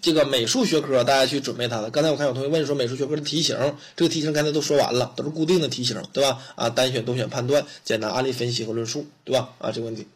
[0.00, 1.90] 这个美术学科，大家去准备它的。
[1.90, 3.56] 刚才我看有同学问说，美术学科的题型，
[3.96, 6.38] 这个题型刚才都说完了，都是固定的题型，对吧？
[6.54, 9.50] 啊，单选、多选、判断、简单案例分析和论述，对吧？
[9.58, 10.06] 啊，这个问题。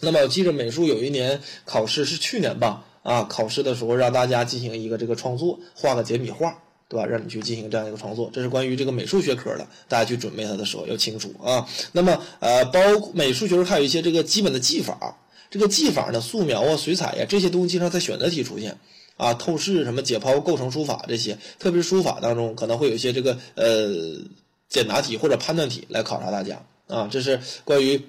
[0.00, 2.84] 那么我记着美术有一年考试是去年吧？
[3.02, 6.62] 啊，考试的时候让大家进行一个这个创作，画个简笔画。
[6.88, 7.04] 对吧？
[7.04, 11.66] 让你去进行这样一个创作，这是关于这个美术学科的，大家去准备它的时候要清楚啊。
[11.90, 12.80] 那么，呃，包
[13.12, 15.18] 美术学科还有一些这个基本的技法，
[15.50, 18.78] 这个技法呢，素描啊、水彩呀这些东西经常在选择题出现
[19.16, 23.88] 啊，透视什么解剖、构成书法这些，特别是书法当中可能会有一些这个呃
[24.68, 27.08] 简答题或者判断题来考察大家啊。
[27.10, 28.00] 这是关于。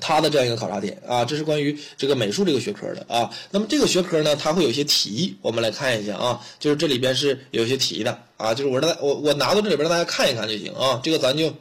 [0.00, 3.30] 它的这样一个考察点啊，这是关于这个美术这个学科的啊。
[3.52, 6.40] 那么这个学科呢，它会有一些题，我们来看一下啊。
[6.58, 11.00] 就是这里边是有一些题的啊，就是我让大我我拿到这里边让大家看一看就行啊。
[11.04, 11.54] 这个咱就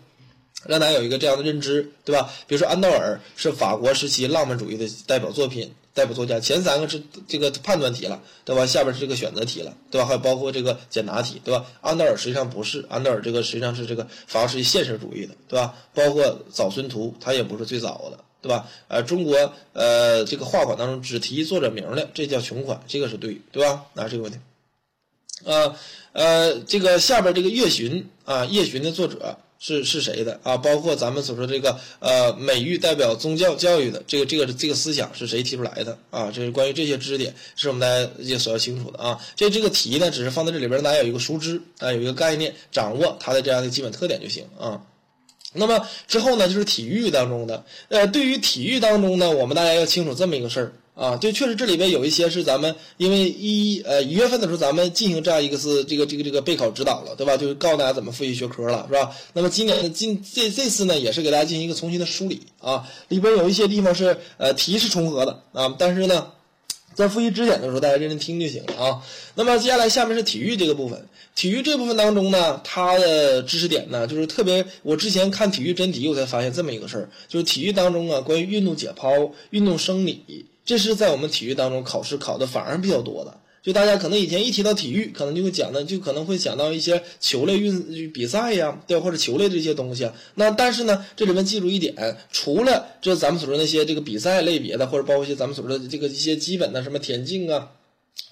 [0.65, 2.29] 让大家有一个这样的认知，对吧？
[2.47, 5.73] 比如说安道尔是法国时期浪漫主义的代表作品。
[5.95, 8.65] 代表作家前三个是这个判断题了，对吧？
[8.65, 10.07] 下边是这个选择题了，对吧？
[10.07, 11.63] 还有包括这个简答题，对吧？
[11.81, 15.75] 安道尔实际上不是，安道尔这个实际上是这个法国时期现实主义的，对吧？
[15.93, 18.67] 包括早孙图，他也不是最早的，对吧？
[18.87, 23.85] 呃，中国呃这个画款当中只提作者名的，这叫穷款，这个是对，对吧？
[23.93, 24.39] 啊，这个问题，
[25.43, 25.75] 呃
[26.13, 29.37] 呃，这个下边这个夜巡啊，夜巡的作者。
[29.65, 30.57] 是是谁的啊？
[30.57, 36.29] 包括咱们所说这个呃美育代表宗教教育的这个这个这个思想是谁提出来的啊？
[36.35, 39.17] 这是关于这些知识点是我们大家也所要清楚的啊。
[39.37, 44.81] 这这个题呢，只是放在这里边，大家有一个熟知啊，有一个概念，掌握它的这样的基本特点就行啊。
[45.53, 50.73] 那么之后呢，就是体育当中的呃，对于体育当中呢，我们大家要清楚这么一个事儿。
[50.95, 57.35] 啊，就，确实这里边有一些是咱们因为一呃一月份的时候咱们进行这样一个是这个这个这个备考指导了，对吧？
[57.35, 59.11] 就是告诉大家怎么复习学科了，是吧？
[59.33, 66.31] 那么今年的今这这次呢，也是给大家进行一个重新的梳理啊，里边有一些地方是呃题是重合的啊，但是呢。
[66.95, 69.01] 在复习知识点的时候，大家认真听就行了啊。
[69.33, 74.63] 那么接下来下面是体育这个部分，体育这部分当中呢，它的知识点呢，就是特别。
[74.83, 83.39] 我之前看体育真题，我才发现这么一个事儿，就是体育当中啊，关于运动解剖、运动生理，这是在我们体育当中考试考的反而比较多的。
[83.61, 90.13] 就大家可能以前一提到体育，可能就会讲的，就可能会想到一些球类运比赛呀，对或者球类这些东西啊。
[90.35, 97.69] 那但是呢，这里面记住一点，除了这咱们所说那些这个比赛类别的，或者包括一些咱们所说的这个一些基本的什么田径啊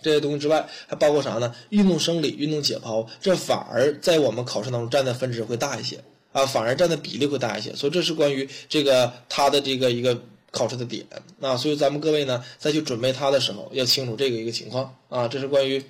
[0.03, 1.55] 这些东西之外，还包括啥呢？
[1.69, 7.73] 运动生理、运动解剖，这反而在我们考试当中占的分值会大一些啊，反而占的比例会大一些。
[7.73, 10.21] 所以这是关于这个它的这个一个。
[10.51, 11.05] 考试的点
[11.39, 15.27] 啊，所以咱们各位呢，再去准备它的时候，要清楚这个一个情况啊。
[15.27, 15.83] 这是关于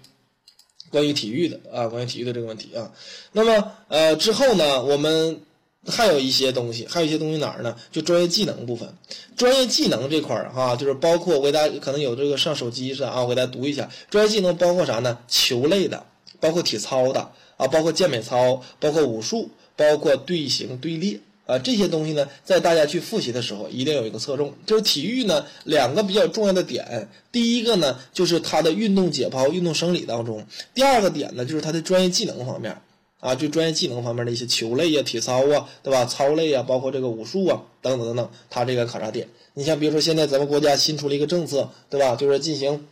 [0.92, 2.92] 关于体育的啊，关于体育的这个问题啊。
[3.32, 5.42] 那么呃之后呢，我们
[5.88, 7.76] 还有一些东西，还有一些东西哪儿呢？
[7.92, 8.94] 就专业技能部分，
[9.36, 15.18] 专业技能这块儿哈，就是包括我给大家可能有这个上手机是啊，我给大家读一下，专业技能包括啥呢？
[15.28, 16.06] 球类的，
[16.40, 21.20] 包括体操的啊，包括健美操，包括武术，包括队形队列。
[21.52, 24.54] 啊，这些东西呢，在大家去复习的时候，一定有一个侧重。
[24.66, 27.10] 就是体育呢，两个比较重要的点。
[27.30, 30.40] 第一个呢，就是它的运动解剖、运动生理当中；
[30.74, 32.78] 第二个点呢，就是它的专业技能方面。
[33.20, 36.06] 啊，就专业技能方面的一些球类呀、体操啊，对吧？
[36.06, 39.28] 操类啊，包括这个武术啊，等等等等，它这个考察点。
[39.54, 42.16] 你像比如说，现在咱们国家新出了一个政策，对吧？
[42.16, 42.88] 就是进行。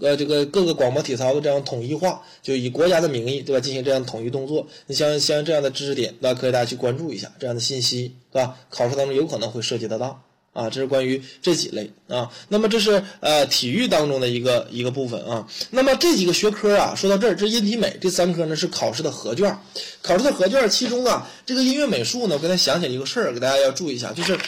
[0.00, 3.60] 呃，这个各个广播体操的这样统一化，就以国家的名义，对吧？
[3.60, 4.66] 进行这样统一动作。
[4.86, 8.56] 你像像这样的知识点，那可以大家去关注一下这样的信息，对吧？
[8.70, 10.70] 考试当中有可能会涉及得到啊。
[10.70, 12.30] 这是关于这几类啊。
[12.48, 15.46] 那么这是呃体育当中的一个一个部分啊。
[15.70, 19.56] 那么这几个学科啊，说到这儿，这音体美这三科呢是考试的合卷，
[20.00, 24.38] 考试的合卷，其中啊这个音乐美术呢，我刚才想起一个事儿，给大家要注意一下，就是。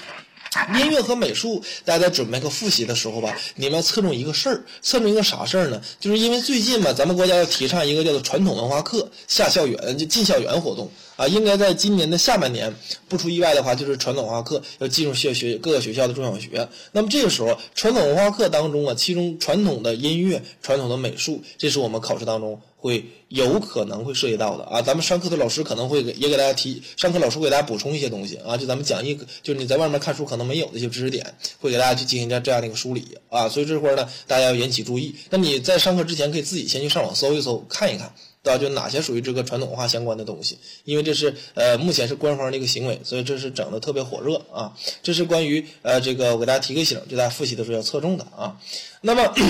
[0.78, 5.80] 音乐和美术，大家在准备和复习的时候吧，你们要侧重一个事儿，侧重一个啥事儿呢？
[6.00, 12.74] 就是因为最近嘛，咱们国家要提倡一个叫做传统文化课下校园就进校园活动啊，应该在今年的下半年，
[13.08, 16.68] 不出意外的话，就是传统文化课要进入学学各个学校的中小学。
[16.92, 22.60] 那么这个时候，传统文化课当中啊，其中传统的音乐、传统的美术，这是我们考试当中。
[22.76, 35.16] 会有可能会涉及到的啊，咱们上课的老师可能会给也给大家提，上课老师会给大家补充一些东西啊，就咱们讲义，就是你在外面看书可能没有的一些知识点，会给大家去进行这这样的一个梳理啊，所以这块呢，大家要引起注意。
[35.30, 38.12] 那你在上课之前可以自己先去上网搜一搜，看一看，
[38.44, 38.58] 对吧？
[38.58, 44.72] 就哪些属于这个传统文化相关的东西，因为这是呃目前是官方的一个行为，所以这是整的特别火热啊。
[45.02, 48.56] 这是关于呃这个我给大家提个醒，就大家复习的时候要侧重的啊。
[49.00, 49.34] 那么。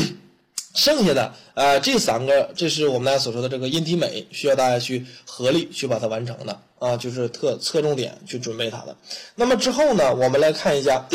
[0.77, 8.97] 剩下的呃这三个，这是我们大家所说的这个音体美，需要大家去合力去把它完成的啊，就是特侧重点去准备它的。
[9.37, 11.07] 那么之后呢，我们来看一下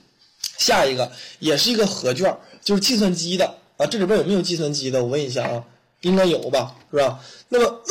[0.58, 5.02] 下一个，也是一个合卷，就是计算机的啊，这里边有没有计算机的？
[5.02, 5.64] 我问一下啊，
[6.02, 7.20] 应该有吧，是吧？
[7.48, 7.82] 那么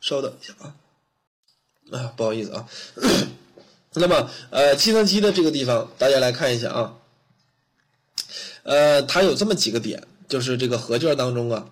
[0.00, 0.74] 稍等一下啊，
[1.92, 2.68] 啊，不好意思啊。
[3.96, 6.96] 那么呃，计算机的这个地方，大家来看一下啊。
[8.64, 11.70] 呃，它有这么几个点，就是这个合卷当中啊，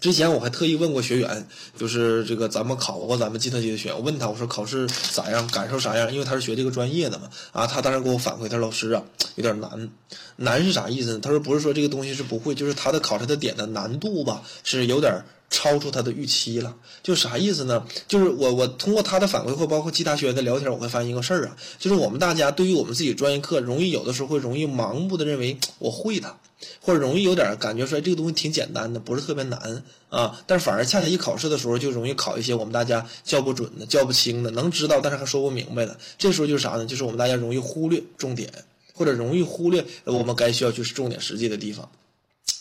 [0.00, 6.12] 之前我还特意问过学员，就是这个咱们考过咱们计算机的学员，我问他我说考试咋样，感受啥样？
[6.12, 9.02] 因为他是学这个专业的嘛，啊，他当时给我反馈，他说老师啊，
[9.36, 9.90] 有点难，
[10.36, 11.18] 难是啥意思？
[11.18, 15.22] 他说不是说这个东西是不会，就是他的考察的点的难度吧，是有点。
[15.50, 17.86] 超出他的预期了，就啥意思呢？
[18.06, 26.38] 就是我我通过他的反馈或包括其他学员的聊天，我会发现一个事儿啊，就是我们大家对于我们自己专业课，容易有的时候会容易盲目的认为我会它，
[26.80, 36.84] 或者容易有点感觉说这个东西挺简单的，不是特别难啊，但是反而恰恰一考试的时候就容易考一些我们大家叫不准的、叫不清的，能知道但是还说不明白的，这时候就是啥呢？
[36.84, 38.52] 就是我们大家容易忽略重点，
[38.92, 41.88] 或者容易忽略我们该需要去重点实际的地方。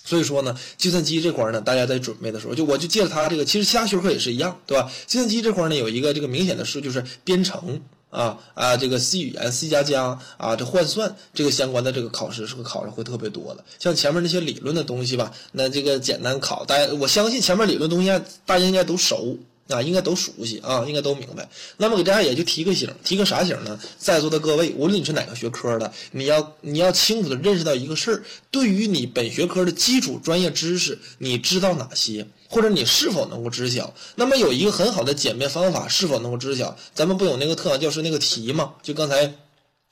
[0.08, 4.90] 所以说呢，计算机这块呢，大家在准备的时候，就我就借着它这个，其实其他学科也是一样，对吧？
[5.06, 13.66] 计算机这块呢，有一个这个明显的事，就是编程啊啊，这个 C 语言、C 加加啊，这换算这个相关的这个考试是会考的会特别多的。
[13.80, 18.08] 像前面那些理论的东西吧，那这个简单考，大家我相信前面理论东西
[18.46, 19.38] 大家应该都熟。
[19.70, 21.50] 啊，应该都熟悉啊，应该都明白。
[21.78, 23.80] 那么给大家也就提个醒，提个啥醒呢？
[23.98, 33.94] 在座的各位，无论你是哪个学科的，你要你要清楚的认识到一个事儿：对于你本学科的基础专业知识，你知道哪些，或者你是否能够知晓？
[34.16, 36.78] 那么有一个很好的简便方法，是否能够知晓？
[36.94, 38.74] 咱们不有那个特岗教师那个题吗？
[38.82, 39.47] 就刚才。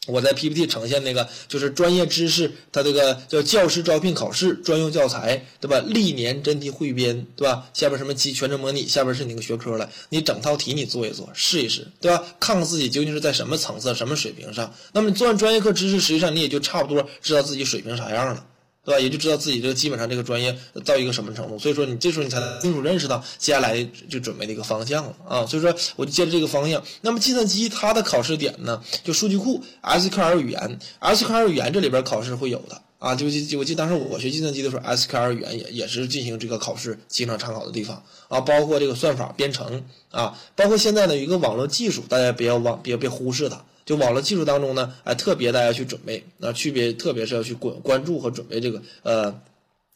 [0.06, 5.84] 我在 PPT 呈现那个就是专业知识，它这个叫教师招聘考试专用教材，对吧？
[5.88, 7.68] 历年真题汇编，对吧？
[7.74, 9.90] 下边什么机全程模拟，下边是哪个学科了？
[10.10, 12.24] 你整套题你做一做，试一试，对吧？
[12.40, 14.74] 看看自己究竟是在什么层次、什么水平上。
[14.94, 18.46] 那么你做完专业课知识，实际上你也就差不多知道自己水平啥样了。
[18.86, 19.00] 对吧？
[19.02, 25.46] 也就知道自己这个基本上这个专业到一个什么程度，所以说你这时候你才能清楚认识到接下来就准备的一个方向了啊。
[25.46, 26.82] 所以说我就接着这个方向。
[27.02, 33.16] 那么计算机它的考试点呢，就数据库、SQL 语言、SQL 语言这里边考试会有的啊。
[33.16, 38.40] 就就我记得当时我学计算机的时候，SQL 语言也也是进行这个考试经常参考的地方啊。
[38.40, 43.66] 包括这个算法编程啊，包括现在呢一个网络技术，大家不要忘，别别忽视它。
[43.86, 49.40] 就网络技术当中呢，哎，特别大家去准备，那区别特别是要去关关注和准备这个呃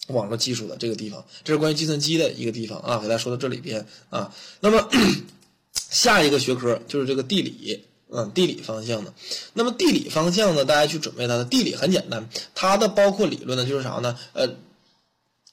[0.10, 4.32] 网络技术的这个地方，这是关于计算机的一个地方啊，给大家说到这里边啊。
[4.60, 4.88] 那么
[5.74, 9.12] 下一个学科就是这个地理，嗯，地理方向的。
[9.54, 14.16] 那么地理方向呢，大家去准备它的地理很简单，它的包括理论呢就是啥呢？
[14.34, 14.48] 呃，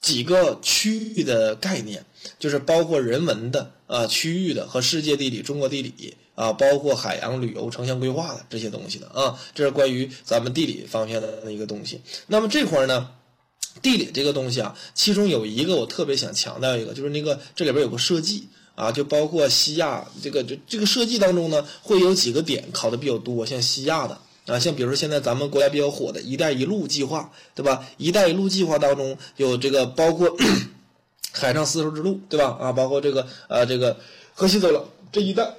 [0.03, 2.05] 几个区域的概念，
[2.39, 6.15] 就是包括人文的啊区域的和世界地理、中国地理。
[6.37, 12.03] 啊，包括海洋旅游、城乡规划的这些东西的啊，这是关于咱们地理方面的一个东西。
[12.27, 13.09] 那么这块呢，
[13.81, 27.87] 地理这个东西啊，其中有一个我特别想强调一个，就是那个这里边有个设计啊，就包括西亚这个，就这个设计当中呢，会有几个点考的比较多，像西亚的啊，像比如说现在咱们国家比较火的一带一路计划，对吧？
[27.97, 30.37] 一带一路计划当中有这个包括
[31.33, 32.59] 海上丝绸之路，对吧？
[32.61, 33.97] 啊，包括这个呃这个
[34.35, 35.55] 河西走廊这一带。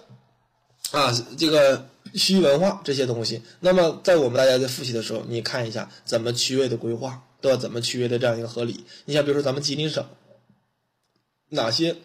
[0.91, 7.57] 啊，这个区域文化这些东西，那么在我们大家在复习的时候，你看一下怎么区位的规划，对吧？
[7.57, 8.85] 怎么区位的这样一个合理？
[9.05, 10.05] 你像比如说咱们吉林省，
[11.49, 11.97] 哪些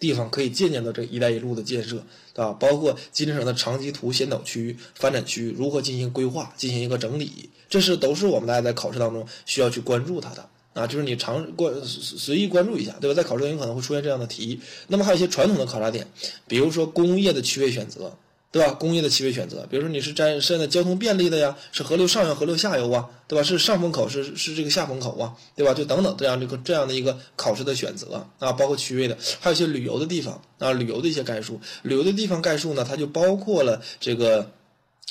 [0.00, 1.96] 地方可以借鉴到这“一带一路”的建设，
[2.32, 2.52] 对吧？
[2.52, 10.48] 包括吉林省的长期图先导区、发展区如何进行规划、进行一个整理，这是都是我们大家在考试当中需要去关注它的。
[10.78, 13.14] 啊，就是你常关随意关注一下，对吧？
[13.14, 14.60] 在考试中有可能会出现这样的题。
[14.86, 16.06] 那么还有一些传统的考察点，
[16.46, 18.16] 比如说工业的区位选择，
[18.52, 18.72] 对吧？
[18.72, 23.42] 工业的区位选择，比如说你是在现在交通便利的呀，是河流上游、河流下游啊，对吧？
[23.42, 25.74] 是上风口，是是这个下风口啊，对吧？
[25.74, 34.50] 就等等这样这个这样的一个考试的选择啊，包括区位的，还有一些旅游的地方啊，旅游的一些概述，旅游的地方概述呢，它就包括了这个。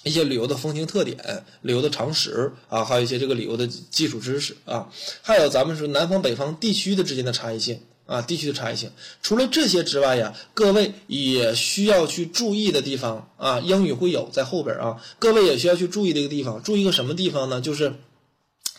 [0.03, 4.89] 一些旅游的风情特点、旅游的常识啊，还有一些这个旅游的基础知识啊，
[5.21, 8.91] 还有咱们说南方北方地区的之间的差异性啊，地区的差异性。
[9.21, 16.61] 除了这些之外呀，各位也需要去注意的地方啊，英语会有在后边啊，各位也需要去注意这个地方。
[16.63, 17.59] 注意一个什么地方呢？
[17.59, 17.95] 就是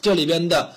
[0.01, 0.75] 这里边的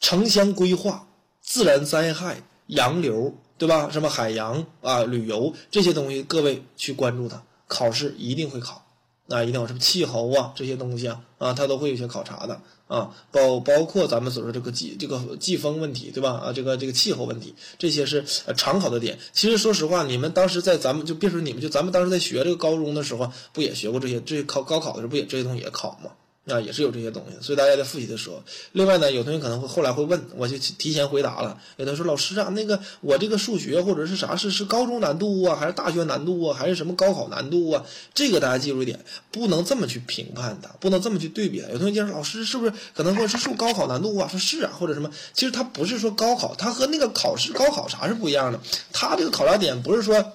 [0.00, 1.06] 城乡规划、
[1.40, 3.90] 自然灾害、洋流，对吧？
[3.92, 8.84] 什么海洋啊、旅游这些东西，各位去关注它，考试一定会考。
[9.28, 16.32] 啊，一定有什么气候啊这些东西啊啊，它都会有些考察的啊，包包括咱们所说这个季这个季风问题，对吧？
[16.32, 18.24] 啊，这个这个气候问题，这些是
[18.56, 19.18] 常考的点。
[19.32, 24.20] 其实说实话，你们当时在咱们就别说你们，就咱们当时在学这个高中的时候，不也学过这些？
[24.20, 26.10] 这考高考的时候不也这些东西也考吗？
[26.48, 31.56] 啊，也是有这些东西，所以大家在复习的时候，另外呢，有同学可能会后来会问，我就提前回答了。
[31.76, 37.84] 有的说老师啊，那个我这个数学或者是啥是是高中难度啊，还是大学难度啊，还是什么高考难度啊？
[38.12, 41.68] 这个大家记住一点，不能这么去评判它，不能这么去对比它。
[41.68, 44.26] 有同学就说老师是不是可能会是数高考难度啊？
[44.26, 45.12] 说是啊，或者什么？
[45.32, 48.58] 其实它不是说高考，它和那个考试高考啥是不一样的。
[48.92, 50.32] 它这个考察点不是说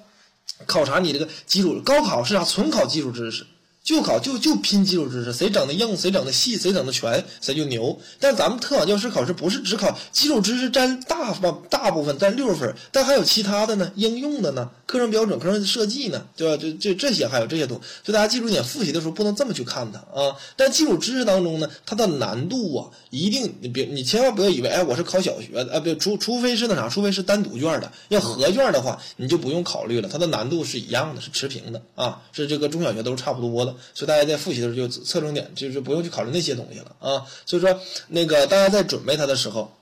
[0.65, 2.45] 考察你这个基础，高考是啥？
[2.45, 3.45] 纯考基础知识。
[3.87, 7.97] 就考就就拼基础知识，谁整的硬，谁整的细，谁整的全，谁就牛。
[8.19, 16.61] 但咱们特岗教师考试不是只考基础知识，占大方大部分，占六十分，但还有其他的呢，应用的呢，课程标准、课程设计呢，对吧？
[16.61, 20.35] 这这这些还有这些东西，所以大家记住一点，复习的时候不能这么去看它啊。
[20.57, 33.73] 但基础知识当中呢，它的难度啊，一定你别你千万不要以为，哎，我是考小学的啊，不，除除非是那啥，除非是单独卷的，要合卷的话，你就不用考虑了，它的难度是一样的，是持平的啊，是这个中小学都是差不多的。
[33.93, 37.25] 所以大家在复习的时候就侧重点，就是不用去考虑那些东西了啊。
[37.45, 39.73] 所以说，那个大家在准备它的时候，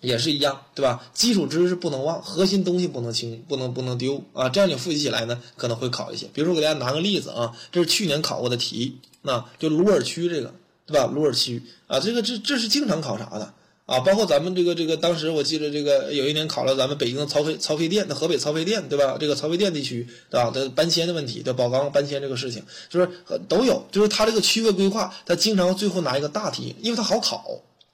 [0.00, 1.02] 也是一样，对吧？
[1.12, 4.48] 基础知识不能忘，核心东西不能轻，不能不能丢啊。
[4.48, 6.26] 这样你复习起来呢，可能会考一些。
[6.32, 10.54] 比如说，我给大家拿个例子啊，这是去年考过的题，那就鲁尔区这个，
[10.86, 11.06] 对吧？
[11.06, 13.54] 鲁尔区啊，这个这这是经常考察的。
[13.90, 19.16] 啊，包括咱们这个这个，当时我记得这个有一年考了咱们北京的曹妃曹妃甸，那河北曹妃甸对吧？
[19.18, 20.48] 这个曹妃甸地区对吧？
[20.48, 23.10] 的搬迁的问题，对宝钢搬迁这个事情，就是
[23.48, 27.44] 都有，就是他这个区位规划，他经常最后拿一个大题，因为他好考，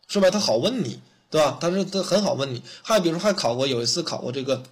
[0.07, 1.57] 是吧他好问你，对吧？
[1.59, 2.61] 他是他很好问你。
[2.83, 4.63] 还比如说还考过有一次考过这个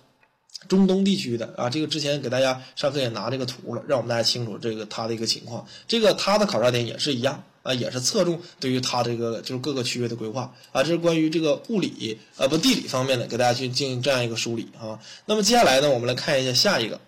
[0.68, 5.66] 中东地区的啊，这个之前给大家上课也拿这个图了，让我们大家清楚这个他的一个情况。
[5.88, 7.42] 这个他的考察点也是一样。
[7.64, 15.00] 啊，也是侧重对于它这个就是各个区域的规划啊，这是关于这个物理啊不地理方面的，给大家去进行这样一个梳理啊。
[15.24, 17.00] 那么接下来呢，我们来看一下下一个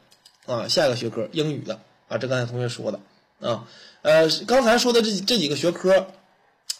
[0.47, 1.79] 啊，下一个学科英语的
[2.09, 2.99] 啊，这刚才同学说的
[3.39, 3.69] 啊，
[4.01, 6.07] 呃，刚才说的这这几个学科，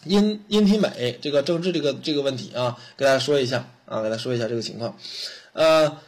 [0.05, 4.99] 音音体美这个政治这个这个问题啊，给大家说一下啊，给大家说一下这个情况，
[5.53, 5.99] 呃，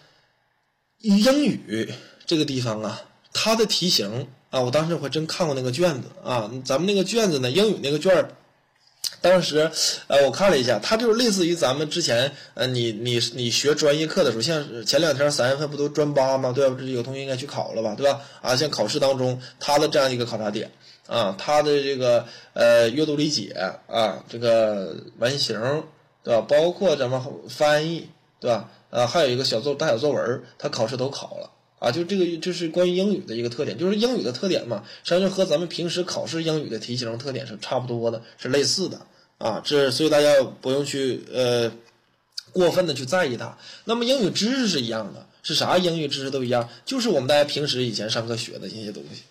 [1.01, 1.93] 英语
[2.25, 3.03] 这个地方啊，
[3.35, 4.27] 它的题型。
[4.51, 8.31] 啊，我当时我还真看过那个卷子啊，咱们那个卷子呢，英语那个卷儿，
[9.21, 9.71] 当时
[10.07, 16.53] 呃我看了一下，它就是类似于咱们之前呃你你你学专业课的时候，像前两天三月份不都专八吗？
[16.53, 16.77] 对吧？
[16.83, 17.95] 有同学应该去考了吧？
[17.95, 18.21] 对吧？
[18.41, 20.71] 啊，像考试当中它的这样一个考察点
[21.07, 22.25] 啊，它的这个
[22.55, 23.55] 呃阅读理解
[23.87, 25.85] 啊，这个完形
[26.25, 26.41] 对吧？
[26.49, 28.09] 包括咱们翻译
[28.41, 28.71] 对吧？
[28.91, 31.51] 啊，还有一个小作大小作文，它考试都考了。
[31.79, 39.01] 啊，就这个就是关于英语的一个特点，就是英语的特点嘛，实际上就和咱们平时考试英语的题型特点是差不多的，是类似的
[39.39, 39.63] 啊。
[39.65, 41.71] 这所以大家不用去呃
[42.53, 43.57] 过分的去在意它。
[43.85, 49.23] 那么英语知识是一样的，是啥英语知识都一样，就是我们大家平时以前上课学的一些东西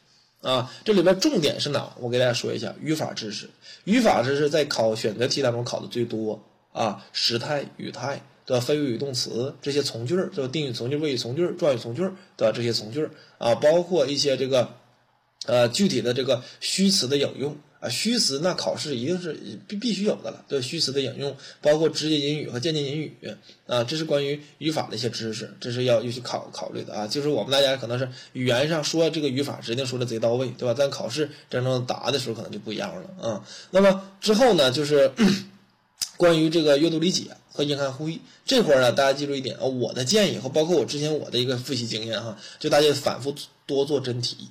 [0.48, 0.72] 啊。
[0.86, 1.94] 这里边重点是哪？
[2.00, 3.50] 我给大家说一下语法知识。
[3.84, 6.42] 语法知识在考选择题当中考的最多
[6.72, 8.22] 啊，时态、语态。
[8.48, 14.74] 的非谓语动词这些从句儿，这个定语从句、谓语从句、状语从句的这些从句啊，包括一些这个
[15.46, 19.38] 呃具体的这个虚词的引用啊，虚词那考试一定是
[19.68, 20.46] 必必须有的了。
[20.48, 23.14] 对虚词的引用，包括直接引语和间接引语
[23.68, 27.06] 啊，这是关于语法的一些知识，这是要要去考考虑的啊。
[27.06, 30.74] 就是我们大家可能是语言上说这个语法指定说的贼到位，对吧？
[30.76, 33.46] 但考试真正答的时候可能就不一样了啊。
[33.72, 35.12] 那么之后呢，就是
[36.18, 37.26] 关于这个阅读理解。
[37.58, 43.34] 和英汉互译这块儿呢，大家记住一点啊，我的建议和包括我之前我的一个复习经验哈，就大家反复
[43.66, 44.50] 多做真题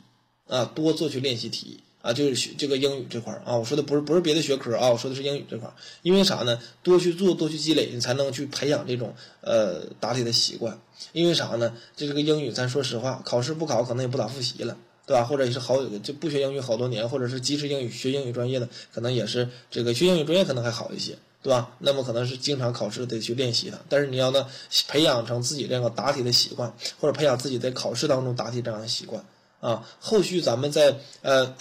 [0.49, 6.61] 啊，多做去练习题啊，就是学这个英语这块儿啊，我说的不是不是别的学科啊，我说的是英语这块儿，因为啥呢？
[6.83, 10.77] 多去做，多去积累，你才能去培养这种呃答题的习惯。
[11.13, 11.73] 因为啥呢？
[11.95, 14.77] 就这个英语，咱说实话，考试不考可能也不咋复习了，
[15.07, 15.25] 对吧？
[15.25, 21.17] 或者也是好就不学英语好多年，或者是即使英语学英语专业的，可能也是这个学英语专业可能还好一些。
[21.47, 21.71] 对吧？
[21.79, 24.49] 那么可能是经常考试得去练习它，但是你要呢
[24.89, 29.25] 培养成自己这个答题的习惯，或者培养自己在考试当中答题这样的习惯
[29.61, 29.87] 啊。
[30.01, 31.55] 后续咱们在呃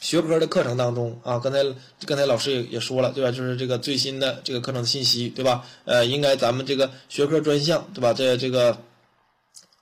[0.00, 1.58] 学科的课程当中啊，刚才
[2.06, 3.32] 刚才老师也也说了，对吧？
[3.32, 5.66] 就是这个最新的这个课程信息，对吧？
[5.84, 8.12] 呃，应该咱们这个学科专项，对吧？
[8.12, 8.78] 在这个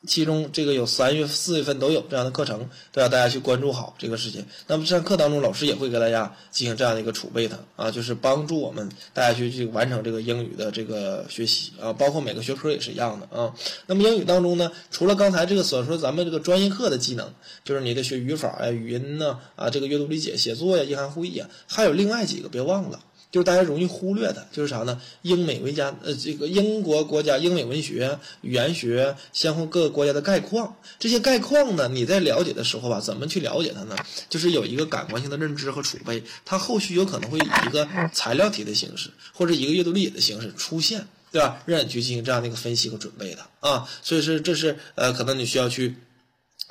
[0.07, 4.45] 其中这个有三月、四月份都有这样的课程，都要大家去关注好这个事情。
[4.67, 13.55] 那么上课当中，老师也会给大家进行这样的一个储备的啊，就是帮助我们大家去去完成这个英语的这个学习啊，包括每个学科也是一样的啊。
[13.87, 17.33] 那么英语当中呢，除了刚才这个所说咱们这个专业课的技能，
[17.65, 23.01] 就是你得学语法呀、语音呢啊，这个阅读理解、写作呀、英韩互译呀，还有另外几个别忘了。
[23.33, 25.01] 就是大家容易忽略的，就是啥呢？
[25.23, 30.77] 英美文家，呃，这个英国国家英美文学、语言学，相互各个国家的概况。
[30.99, 33.97] 这些概况呢，你在了解的时候吧，怎么去了解它呢？
[34.29, 41.63] 就是有一个感官性的认知和储备，它后续有可能会以一个材料题的形式，或者一个阅读理解的形式出现，对吧？
[41.65, 43.89] 让你去进行这样的一个分析和准备的啊。
[44.03, 45.97] 所以说，这是呃，可能你需要去。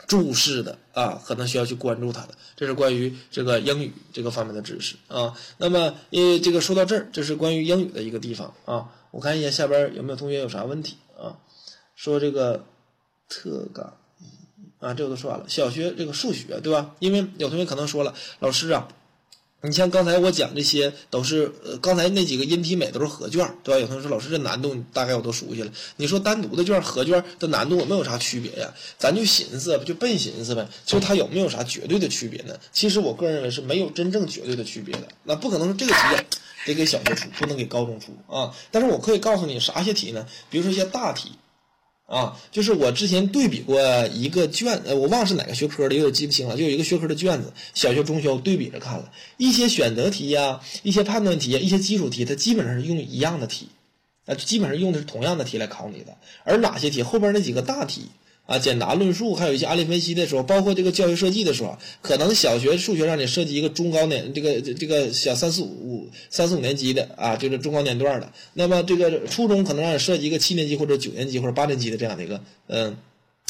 [0.08, 5.34] 注释的啊，可能需要去关注它的，这是关于这个英语这个方面的知识啊。
[5.58, 8.90] 那么，因为这个说到这儿，这是关于英语的一个地方啊。
[9.12, 11.38] 我看一下下边有没有同学有啥问题啊？
[11.96, 12.66] 说这个
[13.28, 13.98] 特岗
[14.80, 15.46] 啊，这我都说完了。
[15.48, 16.96] 小学这个数学对吧？
[17.00, 18.88] 因为有同学可能说了，老师啊。
[19.64, 23.80] 你像刚才我讲这些都是，呃，刚才那几个音体美都是合卷，对吧？
[23.80, 25.72] 有同学说老师这难度大概我都熟悉了。
[25.98, 28.74] 你说单独的卷合卷的难度有没有啥区别呀？
[28.98, 30.68] 咱就寻思，就笨寻思呗。
[30.84, 32.56] 就它有没有啥绝对的区别呢？
[32.72, 35.08] 其实我个人认为是没有真正绝对的区别的。
[35.26, 36.00] 那不可能说这个题
[36.66, 38.52] 得给小学出，不能给高中出啊。
[38.72, 40.26] 但是我可以告诉你啥些题呢？
[40.50, 41.34] 比如说一些大题。
[42.12, 46.58] 啊，就是我之前对比过一个卷，呃，我忘了是哪个学科的，有点记不清了。
[46.58, 53.70] 就有一个学科的卷子，小学、中学我对比着看了一些选择题呀，一些判断题呀，一些基础题，它基本上是用一样的题，
[54.26, 56.18] 啊，基本上用的是同样的题来考你的。
[56.44, 58.08] 而哪些题后边那几个大题？
[58.46, 68.32] 啊，简答论述，还有一些案例分析的时候，包括这个教学设计的时候，可能小学数学让你设计一个中高年，这个这个小三四五三四五年级的啊，就是中高年段的。
[68.54, 72.98] 那么这个初中可能让你设计一个七年级或者九年级或者八年级的这样的一个嗯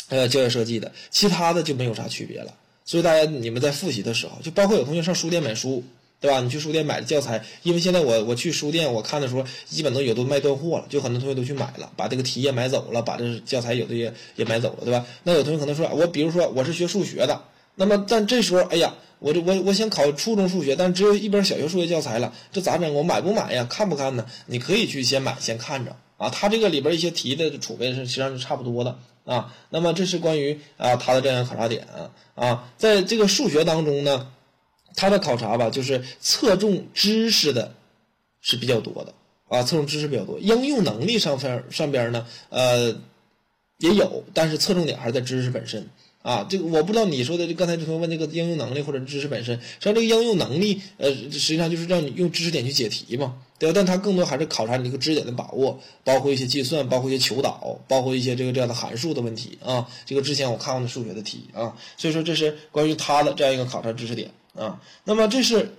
[0.09, 2.53] 呃教学设计的，其他的就没有啥区别了。
[2.85, 5.83] 所以大家你们在复习的时候，就包括有同学上书店买书。
[6.21, 6.39] 对吧？
[6.39, 15.03] 你去书店买的教材，因为现在我我去书店我看的时候，基本都有都卖断货了，就很多同学都去买了，把这个题也买走了，把这教材有的也也买走了，对吧？
[15.23, 17.41] 那有同学可能说，我比如说我是学数学的，
[17.73, 22.93] 那么但这时候，哎呀，我这我我想考初中数学，但只有一本小学数学教材了，这咋整？
[22.93, 23.65] 我买不买呀？
[23.67, 24.23] 看不看呢？
[24.45, 26.29] 你可以去先买，先看着啊。
[26.29, 29.51] 它这个里边一些题的储备是实际上是差不多的啊。
[29.71, 31.87] 那么这是关于啊它的这样考察点
[32.35, 34.27] 啊，在这个数学当中呢。
[34.95, 37.73] 它的考察吧，就是侧重知识的，
[38.41, 39.13] 是比较多的
[39.47, 40.39] 啊，侧重知识比较多。
[40.39, 42.95] 应用能力上分上边呢，呃，
[43.77, 45.87] 也有，但是侧重点还是在知识本身
[46.21, 46.45] 啊。
[46.49, 53.73] 这个我不知道你说的，就刚才这同学问这个应用能力或者知识本身，实际上这个应用能力，呃，实际上就是让你用知识点去解题嘛，对吧？
[53.75, 59.87] 但它更多还是考察你这个知识点的把握，包括一些计算，包括一些求导，包括一些这个这样的函数的问题啊。
[60.05, 64.31] 这个之前我看过的数学的题啊，所以说这是关于它的这样一个考察知识点。
[64.55, 65.75] 啊，那么这是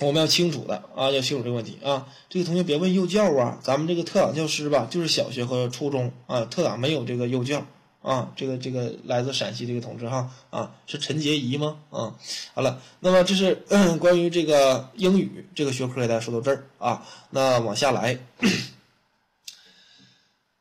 [0.00, 2.06] 我们要清楚的啊，要清楚这个问题啊。
[2.28, 7.64] 这个同学别问幼教啊，咱们这个特岗教师吧，就是小学和初中啊，特岗没有这个幼教
[8.02, 8.32] 啊。
[8.36, 11.78] 这个这个来自陕西这个同志哈啊，是陈洁仪吗？
[11.90, 12.14] 啊，
[12.54, 13.64] 好了，那么这是
[14.00, 17.06] 关于这个英语这个学科给大家说到这儿啊。
[17.30, 18.18] 那往下来，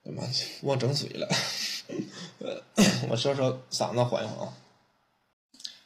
[0.05, 0.23] 哎妈，
[0.61, 1.27] 忘整嘴了，
[3.09, 4.53] 我稍稍嗓子缓一缓啊。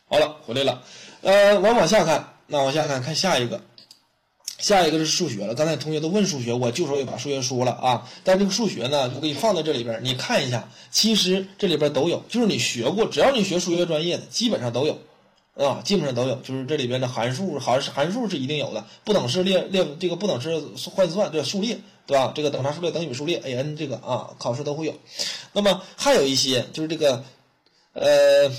[0.10, 0.84] 好了，回来了。
[1.22, 3.61] 呃，往往下看，那往下看看下一个，
[4.59, 5.55] 下一个是数学了。
[5.55, 8.07] 刚才同学都问数学，我就说也把数学说了啊。
[8.24, 14.99] 但这个数学呢，我给你放在这里边，你看一下，其实这里边都有，就是你学过，只要你学数学专业的，基本上都有
[15.55, 16.36] 啊，基本上都有。
[16.36, 20.61] 就是这里边的函数，函函数是一定有的，不等式列列这个不等式
[20.91, 22.32] 换算这数列，对吧？
[22.36, 24.93] 这个等差数列、等比数列，a n 这个啊，考试都会有。
[25.53, 27.24] 那么还有一些就是这个，
[27.93, 28.51] 呃。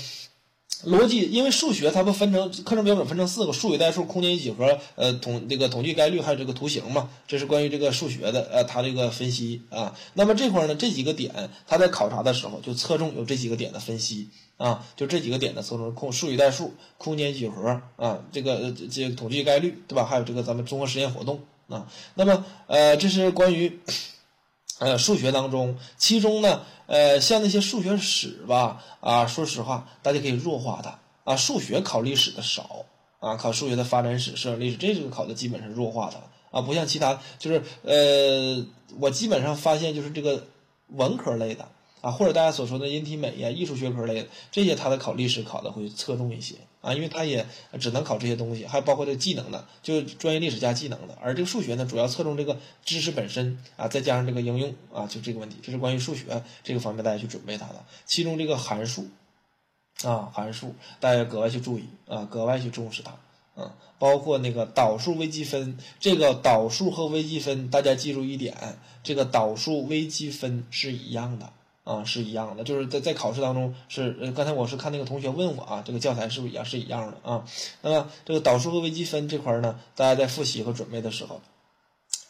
[0.85, 7.09] 逻辑，因为数学它不分成课程标准分成四个：数、与、代数、空间与几何，呃，统这个统计概率，还有这个图形嘛。
[7.27, 9.93] 这是关于这个数学的，呃，它这个分析啊。
[10.13, 20.05] 那么这块呢，这几个点，它在考察的时候就侧重有这几个点的分析啊，就这几个点的侧重空数、与、代数、空间几何啊，这个这统计概率，对吧？
[20.05, 21.87] 还有这个咱们综合实验活动啊。
[22.15, 23.79] 那么呃，这是关于。
[24.79, 30.99] 呃，数学当中，其中呢，呃，像那些数学史吧，啊，说实话，大家可以弱化它。
[31.25, 31.35] 啊。
[31.35, 32.85] 数学考历史的少
[33.19, 36.21] 啊，考数学的发展史、社会历史，这个考的基本是弱化的
[36.51, 38.65] 啊，不像其他，就是呃，
[38.99, 40.47] 我基本上发现就是这个
[40.87, 41.67] 文科类的
[42.01, 46.55] 啊，或者大家所说的人体美呀、艺术学科类的这些，它的考历史考的会侧重一些。
[46.81, 47.45] 啊，因为他也
[47.79, 51.17] 只能考这些东西，还包括这个技能的，就是专业历史加技能的。
[51.21, 57.83] 而这个数学呢，主要侧重这个知识本身啊，再加上这个应用啊，就这个问题，这是关于数学这个方面大家去准备它的。
[58.05, 59.07] 其中这个函数
[60.03, 63.13] 啊，函数大家格外去注意啊，格外去重视它。
[63.57, 71.51] 嗯，包括那个导数、微积分，这个导数和微积分，大家记住一点，这个导数、微积分是一样的
[71.89, 77.43] 啊，是一样的，就是在在考试当中是，刚才我是看那个同学问我啊，这个教材是不是一样是一样的啊？
[77.81, 81.41] 那么这个导数和微积分这块呢，大家在复习和准备的时候，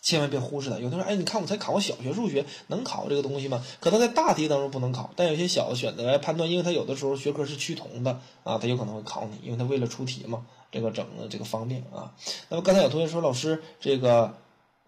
[0.01, 0.79] 千万别忽视它。
[0.79, 3.61] 有的人说，哎，你看我才考过小学数学，能考这个东西吗？
[3.81, 10.45] 可能在大题当中不能考，但有些小的选择来判断，因为它有的时候学科是趋同的啊，它有可能会考你，因为它为了出题嘛。
[10.71, 12.13] 这个整的这个方便啊，
[12.47, 14.35] 那么刚才有同学说老师这个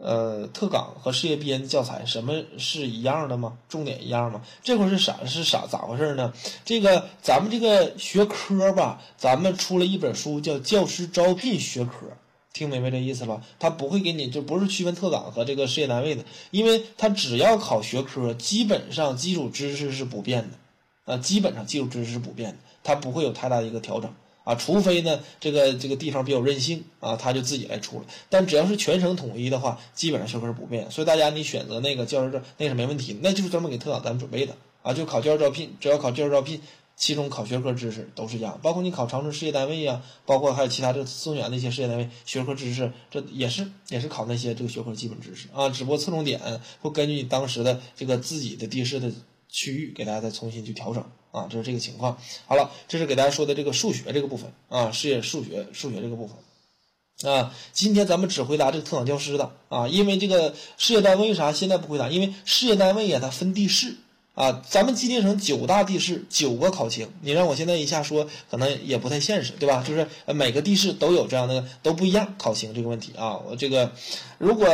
[0.01, 3.57] 呃特岗和事业编教材什么是一样的吗？
[3.69, 4.41] 重点一样吗？
[4.63, 6.33] 这块是啥是啥咋回事呢？
[6.65, 12.07] 这个咱们这个学科吧，咱们出了一本书叫《教师招聘学科》，
[12.51, 13.41] 听明白这意思吧？
[13.59, 24.11] 他不会给你就不是区分特岗和这个事业单位的，因为他只要考学科，基本上基础知识是不变的，啊，基本上基础知识是不变的，它不会有太大的一个调整。
[24.51, 28.05] 啊，除非呢，这个这个地方比较任性啊，他就自己来出了。
[28.29, 30.91] 但只要是全省统一的话，基本上学科是不变。
[30.91, 34.93] 所以大家你选择那个教师证，那是没问题，那就是专门给特岗咱们准备的啊。
[34.93, 36.59] 就考教师招聘，只要考教师招聘，
[36.97, 38.59] 其中考学科知识都是一样。
[38.61, 45.69] 包括你考长春事业单位呀，包括还有其他这松原那些事业单位，学科知识这也是也是考那些这个学科基本知识啊。
[45.69, 46.41] 只不过侧重点
[46.81, 49.09] 会根据你当时的这个自己的地势的
[49.47, 51.03] 区域，给大家再重新去调整。
[51.31, 52.17] 啊，这是这个情况。
[52.45, 57.53] 好了，这是给大家说的这个数学这个部分啊，事业数学数学这个部分啊。
[57.71, 62.09] 今天咱们只回答这个特岗教师的啊，因为这个事业单位为啥现在不回答？
[62.09, 63.95] 因为事业单位呀，它分地市
[64.35, 64.61] 啊。
[64.69, 69.83] 咱们吉林省九大地市九个考情，你让我现在一下说，可能也不太现实，对吧？
[69.87, 73.37] 就是每个地市都有这样的都不一样考情这个问题啊。
[73.37, 73.91] 我这个
[74.37, 74.67] 如果。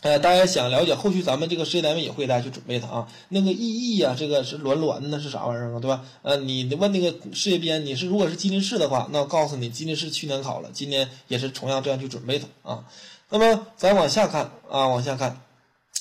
[0.00, 3.08] 呃，大家想了解后续咱们这个事业单位也会大家去准备它啊。
[3.28, 6.04] 那个意义呀，这个是卵卵的是啥玩意儿啊，对吧？
[6.22, 12.84] 呃，你问那个事业编，你是如果是吉林市的话，那我告诉你，吉林市去年考了，今年也是同样这样去准备它啊。
[13.30, 15.40] 那么咱往下看啊，往下看，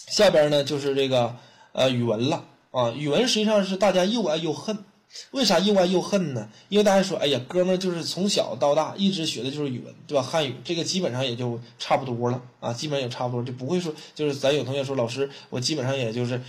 [0.08, 1.36] 下边呢就是这个
[1.74, 2.90] 呃语文了啊。
[2.90, 4.84] 语文实际上是大家又爱又恨。
[5.32, 6.50] 为啥又爱又恨呢？
[6.70, 10.22] 因为大家说，哎呀，哥们儿就是从小到大一直学的就是语文，对吧？
[10.22, 16.42] 汉语这个基本上也就差不多了啊，基本上也差不多，就不会说就是咱有同学说老师，我基本上也就是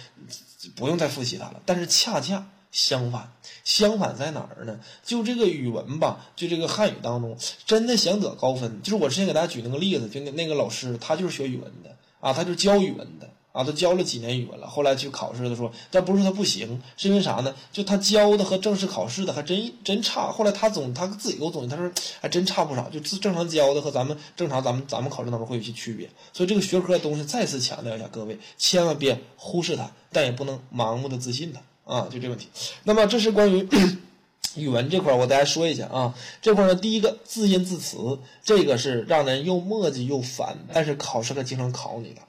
[0.77, 1.61] 不用再复习它了。
[1.67, 3.33] 但是恰恰相反，
[3.65, 4.81] 相反在哪儿呢？
[5.05, 7.37] 就这个语文吧，就这个汉语当中，
[7.67, 13.29] 真的想得高分，就是我之前给大家举那个例子，就那那个老师，他就是学语文的啊，他就教语文的。
[13.53, 17.55] 啊，他教了几年语文了，后来去考试的时候，但不是他不行，是因为啥呢？
[17.71, 20.33] 就他教的和正式考试的还真真差。
[20.33, 26.09] 后来他总他自己给我总结，他说还真差不少，就正常教的和咱们正常咱们咱们考试当中会有些区别。
[26.33, 32.49] 所以这个学科的东西再次强调一下，各位千万别忽视它，但也不能盲目的自信它啊，就这问题。
[32.85, 33.69] 那么这是关于
[34.57, 42.23] 语文这块，我大家说一下啊，这块呢，第一个字音字词，这个是让人又磨叽又烦，但是考试可经常考你的。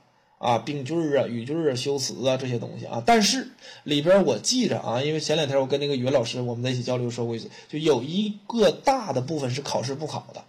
[0.43, 3.47] 啊，病句啊，语句啊，修辞啊，这些东西啊，但是
[3.85, 10.43] 里边我记着啊，因为前两天我跟那个语文老师我们在一起交流说过一次，就有一个大的部分是考试不考的，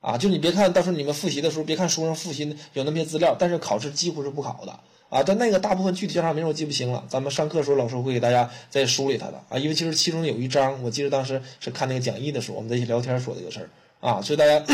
[0.00, 5.24] 啊，就你别看到时候你们复习的时候，别看书上复习有那么些资料，但是考试几乎是不考的啊。
[5.24, 13.68] 但那个大部分具体叫啥名我记不清了，咱们上课时候老师会给大家再梳理它的啊，因为其实其中有一章，我记得当时是看那个讲义的时候，我们在一起聊天说这个事儿
[13.98, 14.64] 啊，所以大家。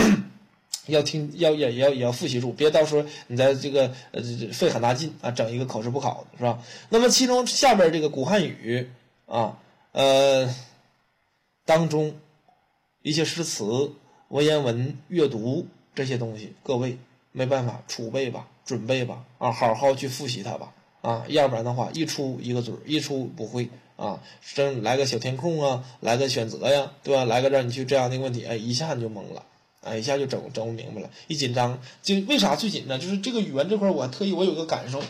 [0.86, 4.20] 要听，要也也要也要复习住，别到时候你在这个呃
[4.52, 6.62] 费很大劲啊，整一个考试不考的是吧？
[6.88, 8.90] 那么其中下边这个古汉语
[9.26, 9.58] 啊，
[9.92, 10.52] 呃，
[11.64, 12.16] 当中
[13.02, 13.92] 一些诗词、
[14.28, 16.98] 文言文阅读这些东西，各位
[17.30, 24.20] 没办法储备吧，准备吧啊，好好去复习它吧啊，要不然的话一出一个嘴儿，一出不会啊，
[24.54, 27.24] 真来个小填空啊，来个选择呀，对吧？
[27.24, 29.44] 来个让你去这样的问题，哎，一下你就懵了。
[29.82, 33.00] 哎，一下就整整不明白了，一紧张就为啥最紧张？
[33.00, 35.02] 就是这个语文这块，我还特意我有个感受，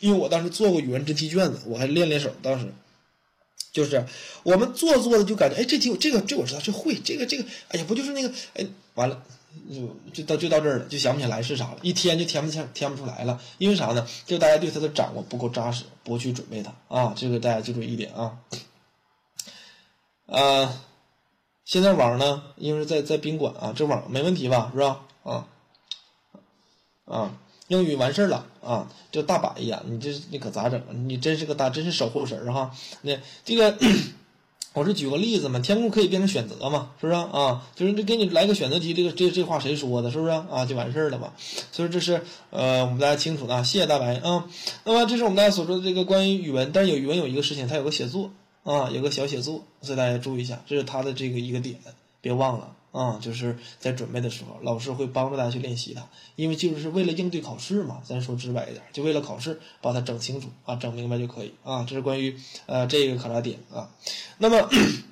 [0.00, 2.28] 因为我当时做过语文真题卷子，我还练练手。
[2.42, 2.72] 当时
[3.72, 4.04] 就是
[4.42, 9.22] 我们做做的就感觉，哎，这题我这个这我知道，这会这个这个，哎呀，不就是那个，哎，完了
[9.72, 14.04] 就就到就到这儿了，就想不起来是啥了，一填就填不填填不出来了，因为啥呢？
[14.26, 18.38] 就大家对它的掌握不够扎实，不去准备它啊，这个大家记住一点啊，
[20.26, 20.82] 啊。
[21.70, 25.02] 现在网呢，因为在在宾馆啊，这网没问题吧，是吧？
[25.22, 25.46] 啊
[27.04, 30.82] 啊，英语完事儿了啊，就大摆呀，你这你可咋整？
[31.08, 32.72] 你真是个大，真是守护神哈。
[33.02, 33.76] 那这个。
[34.72, 37.64] 我是举个例子嘛，填空可以变成选择嘛，是不是啊？
[37.76, 40.10] 就是这给你来个选择题，这个这这话谁说的？
[40.10, 40.66] 是不是啊？
[40.66, 41.32] 就完事儿了嘛。
[41.70, 44.44] 所以这是呃，我们大家清楚的，谢谢大白啊。
[44.84, 48.30] 那么这是我们大家所说的这个关于语文，但是有语文有一个事情，它有个写作
[48.64, 51.78] 啊，有个小写作，所以大家注意一下，这是它的这个一个点，
[52.20, 52.76] 别忘了。
[52.92, 58.02] 啊，就是在准备的时候，老师会帮助大家去练习它，因为就是为了应对考试嘛。
[58.04, 61.86] 咱说直白一点，就为了考试，把它整清楚啊，整明白就可以啊。
[61.88, 62.36] 这是关于
[62.66, 63.88] 呃这个考察点啊。
[64.38, 64.68] 那么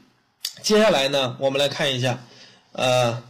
[0.63, 2.25] 接下来呢，我们来看一下
[2.73, 3.23] 呃。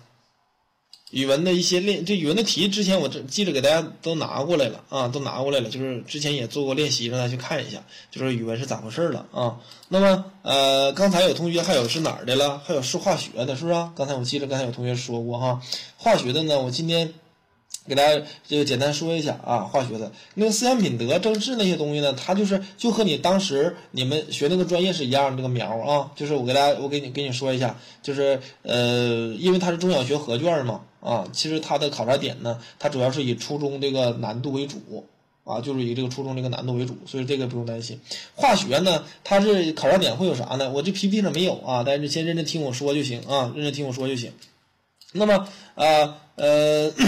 [1.11, 9.59] 语文的一些练，这语文的题之前我这记着给大家都拿过来了啊，都拿过来了，就是之前也做过练习，让大家去看一下，就是语文是咋回事了啊。
[9.89, 12.61] 那么呃，刚才有同学还有是哪儿的了？
[12.65, 13.75] 还有是化学的，是不是？
[13.97, 15.61] 刚才我记得刚才有同学说过哈，
[15.97, 17.13] 化学的呢，我今天。
[17.87, 35.07] 给大家这个简单说一下啊，化学的那个思想品德、政治那些东西呢，它就是就和你当时你们学那个专业是一样的这个苗啊，就是我给大家我给你给你说一下，就是呃，因为它是中小学合卷嘛啊，其实它的考察点呢，它主要是以初中这个难度为主
[35.45, 38.01] 啊，就是以这个初中这个难度为主，所以这个不用担心。
[38.35, 40.71] 化学呢，它是考察点会有啥呢？
[40.71, 44.33] 我这 PPT 上没有啊，但是先认真听我说就行啊，认真听我说就行。
[45.13, 46.93] 那么啊呃。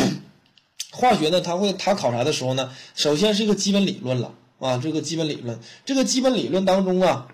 [0.93, 7.29] 化学呢，它会它考察的时候呢，首先是一个基本理论了啊，这个基本理论，这个基本理论当中啊，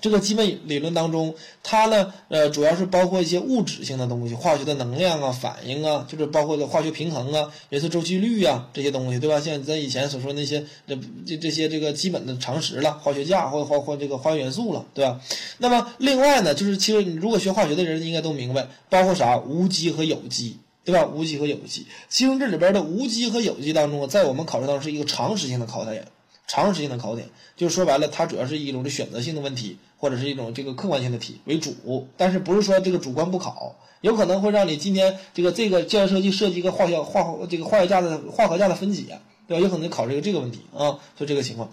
[0.00, 9.40] 这个基本理论当中，它呢，呃，主要是包括一些物质性的东西，化学的能量啊、反应啊，就是包括的化学平衡啊、元素周期率啊这些东西，对吧？
[9.40, 15.20] 像咱以前所说那些这这这些这个基本的常识了，化学价或或或这个化学元素了，对吧？
[15.58, 20.58] 那么另外呢，就是其实你如果学化学的人应该都明白，包括啥无机和有机。
[20.84, 21.04] 对吧？
[21.04, 26.06] 无机和有机，其中这里边的无机和有机当中，在我们考试当中是一个常识性的考点，
[26.46, 27.28] 常识性的考点，
[27.58, 39.62] 就是说白了，它主要是一种的选择性的问题，或者是一种这个客观性的题为主，但是不是说这个主观不考，有可能会让你今天这个这个教学设计设计一个化学化这个化学价的化合价的分解，对吧？
[39.62, 41.70] 有可能考这个这个问题啊，就这个情况。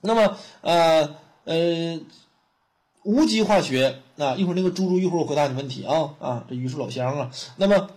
[0.00, 2.00] 那么呃呃，
[3.04, 7.88] 无机化学啊，一会儿那个猪猪一会儿我回答你问题啊啊，这榆树老乡啊，那么。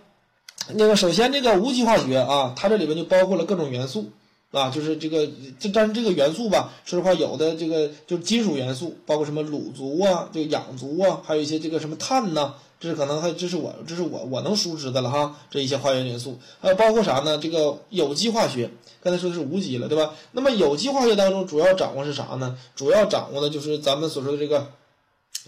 [0.74, 4.10] 那个首先，这个无机化学啊，它这里边就包括了各种元素
[4.50, 5.28] 啊，就是这个
[5.60, 17.36] 这但是这个元素吧，说实话，有的这个就是金属元素，包括什么卤族啊，这个氧族啊，还有一些这个什么碳呐，这是可能还这是我这是我我能熟知的了哈，这一些化学元素，还有包括啥呢？
[17.36, 18.70] 这个有机化学，
[19.02, 20.14] 刚才说的是无机了，对吧？
[20.32, 22.58] 那么有机化学当中主要掌握是啥呢？
[22.74, 24.72] 主要掌握的就是咱们所说的这个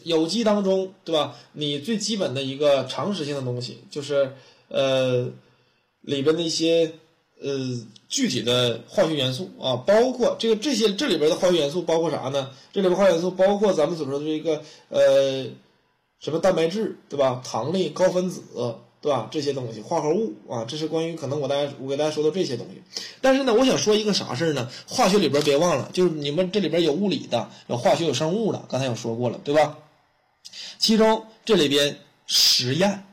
[0.03, 1.35] 有机当中，对吧？
[1.53, 4.35] 你最基本的一个常识性的东西就是。
[4.73, 5.27] 呃，
[6.03, 6.93] 里边的一些
[7.43, 12.51] 呃具体的化学元素啊，包括这个这些这里边的化学元素包括啥呢？
[12.73, 15.47] 这里边化学元素包括咱们所说的这个呃
[16.19, 17.41] 什么蛋白质对吧？
[17.45, 18.43] 糖类、高分子
[19.01, 19.29] 对吧？
[19.31, 22.83] 这些东西化合物啊，这是关于可能我大家我给大家说的这些东西。
[23.23, 24.69] 但是呢，我想说一个啥事儿呢？
[24.87, 29.79] 化学里边别忘了，就是你们这里边有物理的，有化学有生物的，刚才有说过了对吧？
[30.79, 33.05] 其中这里边实验。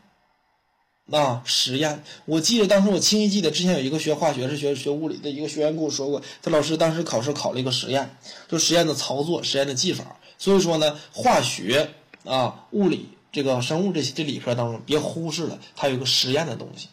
[1.09, 2.03] 啊，实验！
[2.25, 8.17] 我记得当时我清晰记得，之前有一个学化学是学学物理的一个学员跟我说过，他老师当时考试考了一个实验，
[8.49, 10.17] 就实验的操作、实验的技法。
[10.37, 11.89] 所以说呢，化学
[12.25, 16.89] 啊、物理这个生物这些这理科当中，别忽视了，它有一个实验的东西。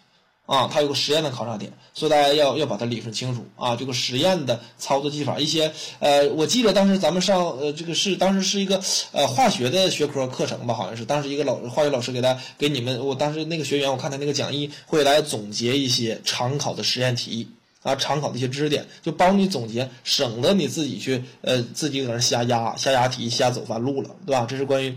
[0.47, 3.75] 啊，它有个实验的考察点，所以大家要要把它理顺清楚啊。
[3.75, 8.79] 这个实验的操作技法，一些呃，我记得当时咱们上呃，这个是当时是一个
[9.13, 17.49] 呃化学的学科课程吧，好像是当时一个老化学老师给大家给你们，我当时那个学员，我看他那个讲义会给大家总结一些常考的实验题
[17.83, 24.47] 啊，常考的一些知识点，就帮你总结，省得你自己去呃自己搁那瞎压瞎压题瞎走弯路了，对吧？
[24.47, 24.95] 这是关于。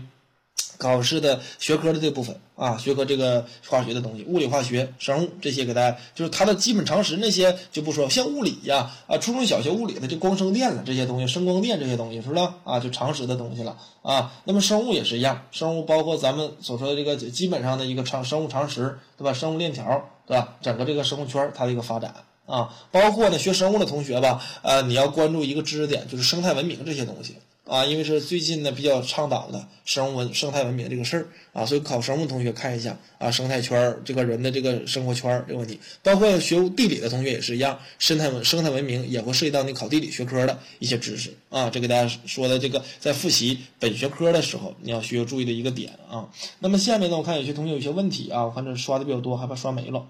[0.78, 12.80] 考试的学科的这部分啊，学科这个化学的东西，物理、化学、生物这些，给大家就是它的基本常识那些就不说，像物理呀啊，初中小学物理的就光生电了这些东西，声光电这些东西是不是啊？
[12.80, 14.32] 就常识的东西了啊。
[14.44, 19.32] 那么生物也是一样，生物包括咱们所说的这个基本上的一个常生物常识，对吧？
[19.32, 20.56] 生物链条，对吧？
[20.62, 22.14] 整个这个生物圈它的一个发展
[22.46, 27.36] 啊，包括呢学生物的同学吧，呃，你要关注一个知识点，就是生态文明这些东西。
[27.68, 46.30] 啊，因为是最近呢比较倡导的生物生态文明这个事儿啊，所以考生物同学看一下啊，生态圈儿这个人的这个生活圈儿这个问题，包括学地理的同学也是一样，生态文生态文明也会涉及到你考地理学科的一些知识啊，这给大家说的这个在复习本学科的时候你要需要注意的一个点啊。
[46.60, 50.06] 那么下面呢，我看有些同学有些问题啊，我看这刷的比较多，害怕刷没了。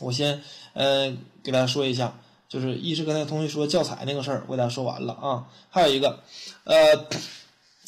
[0.00, 2.20] 我先呃给大家说一下，
[2.54, 5.46] 就是一是刚才同学说教材那个事儿，我给大家说完了啊。
[5.70, 6.20] 还有一个，
[6.62, 6.76] 呃，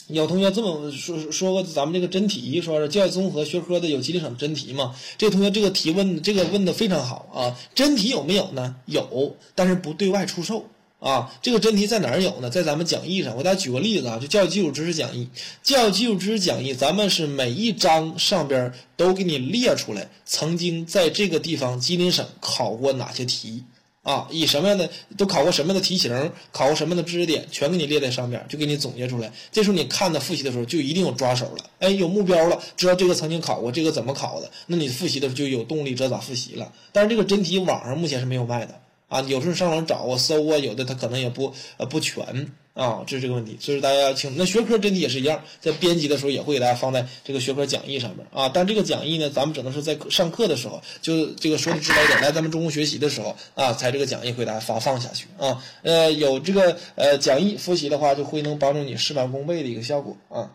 [0.09, 4.93] 有同学这么说说过咱们这个真题，说是教育综合学科的有吉林省真题嘛？
[5.17, 7.57] 这同学这个提问这个问的非常好啊。
[7.77, 8.75] 真题有没有呢？
[8.87, 10.65] 有，但是不对外出售。
[10.99, 12.49] 啊，这个真题在哪儿有呢？
[12.49, 15.29] 在咱们讲义上，我给大家举个例子啊，就教育基础知识讲义。
[15.63, 23.63] 教育基础知识讲义，咱们是每一章上边都给你列出来，曾经在这个地方吉林省考过哪些题
[24.07, 24.29] 啊？
[24.31, 24.89] 以什么样的
[25.19, 29.33] 都考过什么样的题型，考过什么样的知识点，全给你列在上边，就给你总结出来。
[29.51, 36.73] 这时候你看的复习的时候，就一定有抓手了，哎，有目标了，知道这个曾经考过，这个怎么考的，那你复习的时候就有动力，知道咋复习了。
[36.93, 38.81] 但是这个真题网上目前是没有卖的。
[39.09, 43.57] 啊，有时候上网找啊、搜啊，有的它可能也不呃不全啊，这是这个问题。
[43.59, 48.51] 所以说大家要清楚，那学科真题也是一样，在编辑的时候也会给大家放在这个学科讲义上面啊。
[48.51, 55.65] 但这个讲义呢，咱们只能是在上课的时候，就这个说的直白点，来咱们中公学习的时候啊，才这个讲义会给大家发放下去啊。
[55.83, 60.53] 呃，有这个呃讲义复习的话，就会能帮助你事半功倍的一个效果啊。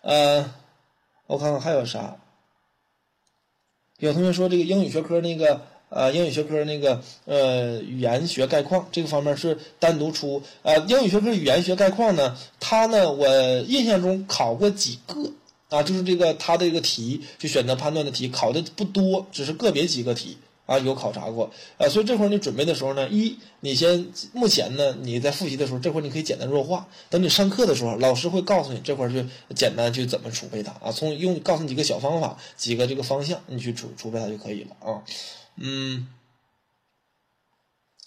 [0.00, 0.50] 呃，
[1.26, 2.16] 我看看还有啥？
[3.98, 5.66] 有同学说这个英语学科那个。
[5.88, 10.42] 呃，英语学科那个呃语言学概况这个方面是单独出。
[10.62, 13.28] 呃，英语学科语言学概况呢，它呢我
[13.62, 15.32] 印象中考过几个
[15.68, 21.50] 啊，就是这个它的这个题就选择判断的题考的不多，只是个别几个题啊有考察过。
[21.78, 26.88] 呃，所以这会儿你准备的时候呢，一你先目前呢你在复习的时候，这会儿你可以简单弱化。
[27.08, 29.22] 等你上课的时候，老师会告诉你这块儿就
[29.54, 35.02] 简单去怎么储备它啊，从用告诉你几个小方法，几个这个方向，你去储储备它就可以了啊。
[35.56, 36.06] 嗯，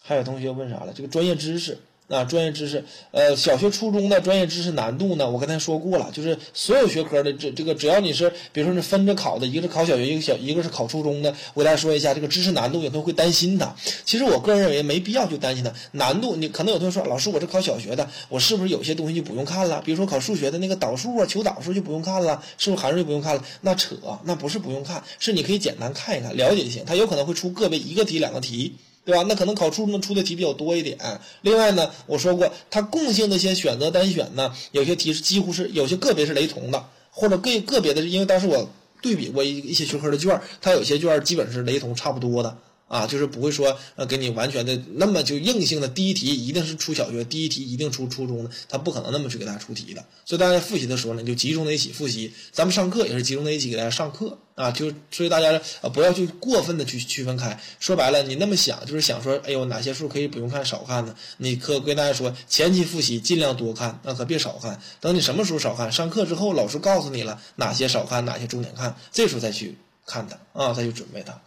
[0.02, 0.94] 还有同学问啥了？
[0.94, 1.80] 这个专业知识
[2.10, 5.30] 啊，专业知识，呃，小学、初中的专业知识难度呢？
[5.30, 13.76] 我刚才说过了，就是所有学科的这这个，只要你是，比如说你分着考的，一个是考小学，一个小，一个是考初中的，我给大家说一下这个知识难度，有同学会担心它。
[14.04, 16.36] 其实我个人认为没必要去担心它难度。
[16.36, 19.80] 你可能有同学说，老师，我是考小学的，我是不是有些东西就不用看了？
[19.86, 23.44] 比如说考数学的那个导数啊、求导数就不用看了，是不是函数就不用看了？
[23.62, 26.84] 那扯，那不是不用看，是你可以简单看一看，了解就行。
[26.88, 28.76] 它有可能会出个别一个题、两个题。
[29.10, 29.26] 对吧？
[29.28, 30.96] 那可能考初中出的题比较多一点。
[31.42, 38.70] 另外呢，我说过，它共性的一些选择单选呢，有些题是几乎是有些个别是雷同的，或者个个别的是因为当时我
[39.02, 42.56] 对比过一一些学科的卷它有些卷基本是雷同差不多的。
[42.90, 50.04] 啊，就是不会说呃给你完全的那么就硬性的第一题一定是出小学，第一题一定出初中的，他不可能那么去给大家出题的。
[50.26, 52.34] 所以大家复习的时候呢，就集中在一起复习。
[52.52, 57.60] 咱们上课也是集中在一起给大家上课啊，就所以大家呃不要去过分的去区分开。
[57.80, 61.16] 说白了，你那么想就是想说，哎呦哪些数可以不用看少看呢？
[61.38, 64.82] 你可跟大家说，前期复习尽量多看，那可别少看。
[65.00, 65.92] 等你什么时候少看？
[65.92, 69.78] 上课之后老师告诉你了哪些少看，哪些重点看，这时候再去
[70.08, 71.40] 看它啊，再去准备它。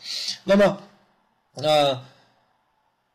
[0.45, 0.79] 那么。
[1.57, 2.03] 那，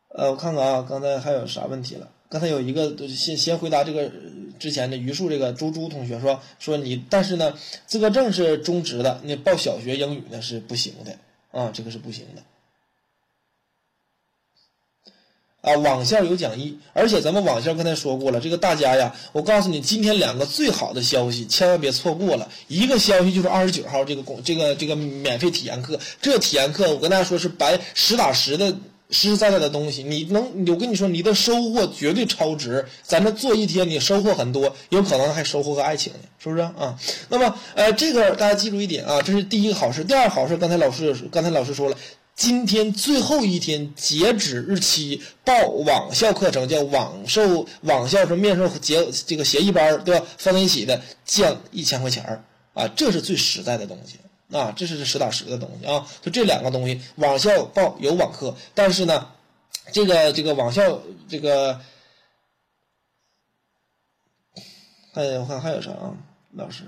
[0.08, 2.08] 呃，我看看啊，刚才还有啥问题了？
[2.28, 4.10] 刚才有一个，先先回答这个
[4.58, 7.54] 之前的榆树这个朱朱同学说说你，但是呢，
[7.86, 11.18] 资格证是中职的，你报小学英语呢是不行的
[11.50, 12.42] 啊，这个是不行的。
[15.60, 22.48] 啊，网校有讲义，而且咱们网校刚才说过了，这个大家呀，我告诉你，今天两个最好的消息，千万别错过了。
[22.68, 28.70] 一个消息就是二十九号这个公这个这个免费体验课，这体验课我跟大家说是白实打实的
[29.10, 32.86] 实实在在的东西，你能我跟你说，你的收获绝对超值。
[33.02, 36.96] 咱这做一天，你收获很多，有可能还收获个爱情呢，是不是啊？
[37.28, 40.04] 那么，呃，这个大家记住一点啊，这是第一个好事。
[40.04, 41.96] 第二好事，刚才老师刚才老师说了。
[42.38, 50.24] 今天最后一天截止日期，报网校课程叫网授网校是面授结这个协议班对吧？
[50.38, 54.20] 放在一起的降一千块钱儿啊，这是最实在的东西
[54.56, 56.06] 啊，这是实打实的东西啊。
[56.22, 59.32] 就这两个东西，网校报有网课，但是呢，
[59.90, 61.80] 这个这个网校这个，
[65.14, 66.14] 哎，我看还有啥啊，
[66.52, 66.84] 老师。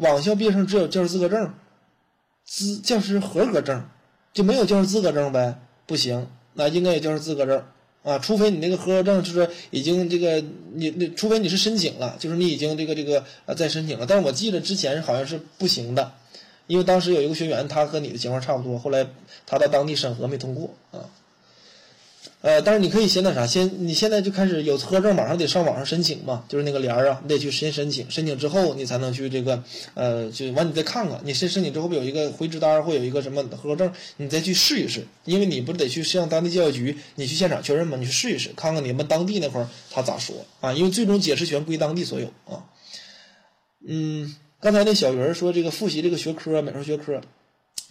[0.00, 1.52] 网校毕业生只有教师资格证，
[2.44, 3.86] 资教师合格证，
[4.32, 5.60] 就没有教师资格证呗？
[5.86, 7.62] 不行，那应该有教师资格证
[8.02, 10.42] 啊，除非你那个合格证就是已经这个
[10.72, 14.06] 你那，除非你是申请了，就是你已经这个这个呃在申请了。
[14.06, 16.12] 但是我记得之前好像是不行的，
[16.66, 19.06] 因为当时有一个学员，他和你的情况差不多，后来
[19.46, 21.04] 他到当地审核没通过啊。
[22.42, 29.62] 呃，但是你可以先那啥，先你现在就开始有合格证，马上得上网上申请嘛，就是那个联儿啊，你得去先申请，申请之后你才能去这个，
[29.92, 37.98] 呃，就完你再看看，你申申请之后不有一个回执单，会有一个什么合格证，你再去试一试，因为你不得去向当地教育局，你去现场确认吗？
[37.98, 40.72] 你去试一试，看看你们当地那块儿他咋说啊？
[40.72, 42.64] 因为最终解释权归当地所有啊。
[43.86, 47.20] 嗯，刚才那小鱼说这个复习这个学科，美术学科。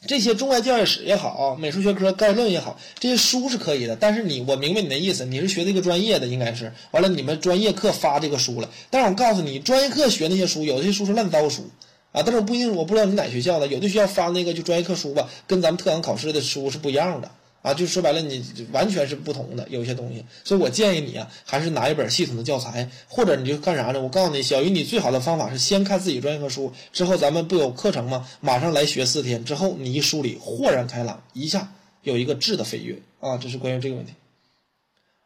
[0.08, 3.95] 这些中外教育史也好，美术学科概论也好，这些书是可以的。
[3.95, 8.70] 但是你，我明白你的意思，你是学这个专业的，应该是完了，你们专业课发这个书了。
[8.89, 11.70] 但是我告诉你，专业课学那些书，有些书是烂糟书
[12.14, 12.24] 啊。
[12.24, 17.30] 但是我不一定，我不知道你哪学校的，有的学校发那个就专业课书吧，跟咱们特岗考试的书是不一样的。
[17.62, 24.01] 啊，就说白了，你完全是不同的，有些东西，所以我建议你啊，还是拿一本系统的教材，或者你就干啥呢？
[24.01, 28.26] 我告诉你，小鱼，你最好的方法是先看自己专业课书，之后咱们不有课程吗？
[28.39, 33.38] 马上来学四天，之后你一梳理，豁然开朗，一下有一个质的飞跃啊！
[33.38, 34.14] 这是关于这个问题。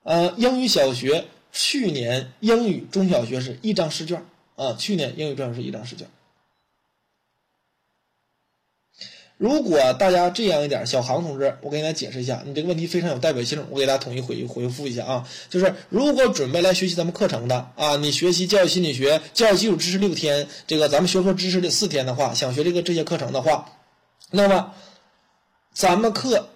[0.02, 4.26] 呃，英语小学去年英语中小学是一张试卷
[4.56, 6.08] 啊，去年英语中小学是一张试卷。
[9.38, 23.70] 如果大家这样一点，小航同志，我给大家解释一下，你这个问题非常有代表性，我给大家统一回回复一下啊，就是如果准备来学习咱们课程的啊，你学习教育心理学、教育基础知识六天，这个咱们学科知识的四天的话，想学这个这些课程的话，
[24.32, 24.74] 那么
[25.74, 26.50] 咱们课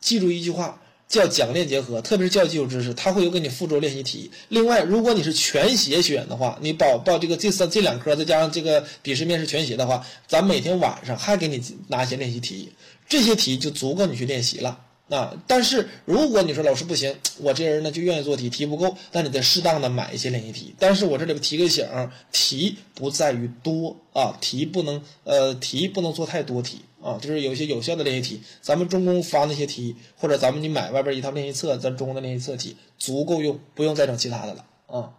[0.00, 0.80] 记住一句话。
[1.08, 4.30] 叫讲练结合，特别是教育基础知识，它会有给你附着练习题。
[4.48, 12.72] 另外，如果你是全协选的话，你报报这个这三这两科，再加上这个笔试面试全写的话，咱每天晚上还给你拿一些练习题，
[13.08, 14.80] 这些题就足够你去练习了。
[15.08, 20.74] 啊，但是如果你说老师不行，我这人呢就愿意做题，题不够，那你得适当的买一些练习题。
[20.80, 21.86] 但是我这里边提个醒，
[22.32, 28.42] 题不在于多啊，题不能呃题不能做太多题啊，就是有一些有效的练习题。
[28.60, 35.14] 咱们中公发那些题，或者咱们你买外边一套练习册，咱中公的练习册题足够用，不用再整其他的了啊。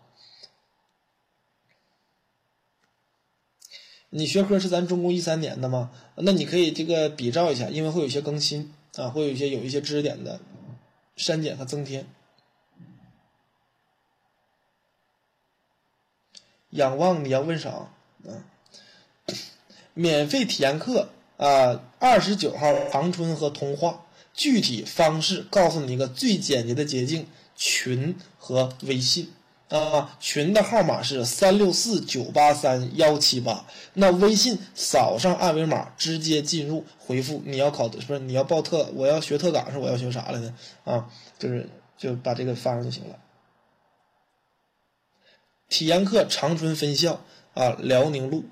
[4.09, 5.91] 你学科是咱中公一三年的吗？
[6.15, 8.73] 那你可以这个比照一下，因为会有一些更新。
[8.95, 10.39] 啊，会有一些有一些知识点的
[11.15, 12.07] 删减和增添。
[16.71, 17.69] 仰望你要问啥？
[17.69, 18.43] 啊，
[19.93, 27.25] 免费体验课啊，二十九号长春和通化，具体方式告诉你一个最简洁的捷径：
[27.55, 29.31] 群和微信。
[29.69, 33.65] 啊，群的号码是三六四九八三幺七八。
[33.95, 40.53] 那微信扫上二维码，直接进入，回复你要考的，不是你要报特，我要学特岗是我要学啥来着？
[40.85, 43.19] 啊，就是就把这个发上就行了。
[45.67, 47.19] 体验课长春分校
[47.53, 48.45] 啊，辽宁路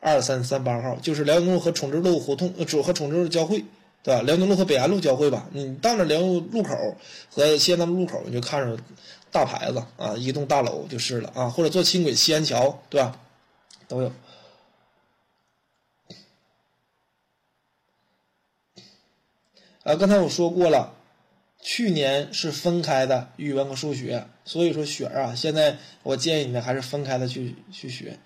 [0.00, 3.64] 二三三八号，就是辽宁路和崇志路胡同，呃，主和崇志路交汇，
[4.02, 4.22] 对吧？
[4.22, 5.48] 辽宁路和北安路交汇吧？
[5.52, 6.96] 你到那辽宁路口
[7.30, 8.82] 和西安南路路口，你就看着。
[9.30, 13.20] 大牌子啊，一栋大楼就是了啊，或者坐轻轨西安桥，对吧？
[13.86, 14.10] 都有。
[19.82, 20.94] 啊，刚才我说过了，
[21.60, 28.18] 去年是分开的语文和数学，所以说雪儿啊，现在我建议你呢还是分开的去去学。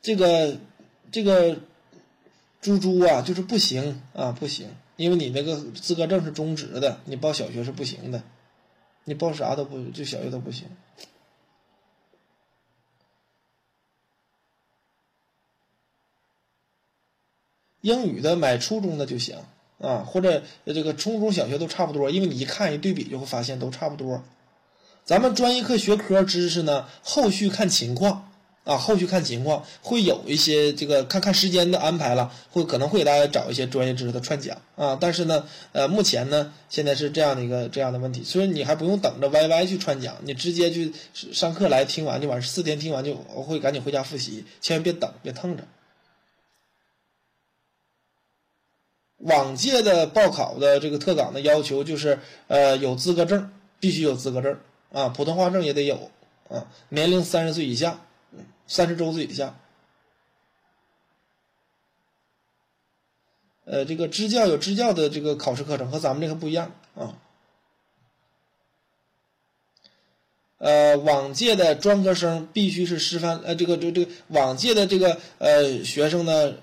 [0.00, 0.56] 这个
[1.10, 1.58] 这个
[2.60, 8.22] 猪猪啊，就是不行啊，不行，因为你那个资格证是中职的，你报小学是不行的。
[9.04, 10.68] 你报啥都不，就小学都不行。
[17.80, 19.38] 英语的买初中的就行
[19.78, 24.22] 啊，或者这个初中小学都差不多，因为你一看一对比就会发现都差不多。
[25.04, 28.27] 咱们专业课学科知识呢，后续看情况。
[28.68, 34.98] 啊，后续看情况会有一些这个看看时间的安排了，会可能会给大家找一些专业知识的串讲啊。
[35.00, 45.64] 但是呢，呃，目前呢，现在是这样的一个这样的问题，所以你还不用等着 YY 去串讲，你直接去上课来听完就完事，四天听完就我会赶紧回家复习，千万别等，别蹭着。
[49.16, 53.50] 往届的报考的这个特岗的要求就是，呃，有资格证，
[53.80, 54.58] 必须有资格证
[54.92, 56.10] 啊，普通话证也得有
[56.50, 58.00] 啊，年龄三十岁以下。
[58.68, 59.58] 三十周岁以下，
[63.64, 67.18] 呃，这个支教有支教的这个考试课程，和咱们这个不一样啊。
[70.58, 76.54] 呃，往届的专科生必须是师范，呃，这个这这个往届的这个呃学生呢，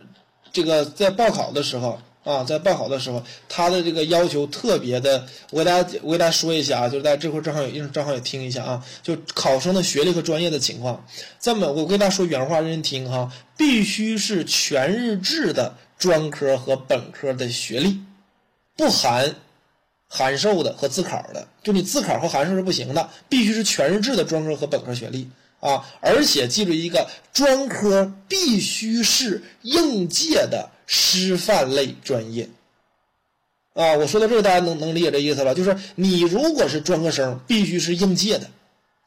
[0.52, 2.00] 这个在报考的时候。
[2.26, 11.06] 啊，在报考的时候，他的这个要求特别的，我给大家我给大家说一下啊，就是在这块正好有正好也听一下啊，就考生的学历和专业的情况。
[11.40, 18.00] 这么我跟大家说原话，认真听哈，必须是全日制的专科和本科的学历，
[18.76, 19.36] 不含
[20.08, 30.72] 函授的和自考的，就你自考和函授是不行的，必须是全日制的专科和本科学历啊，而且记住一个，专科必须是应届的。
[30.86, 32.50] 师范类专业，
[33.74, 35.54] 啊，我说到这儿，大家能能理解这意思吧？
[35.54, 38.50] 就是你如果是专科生，必须是应届的，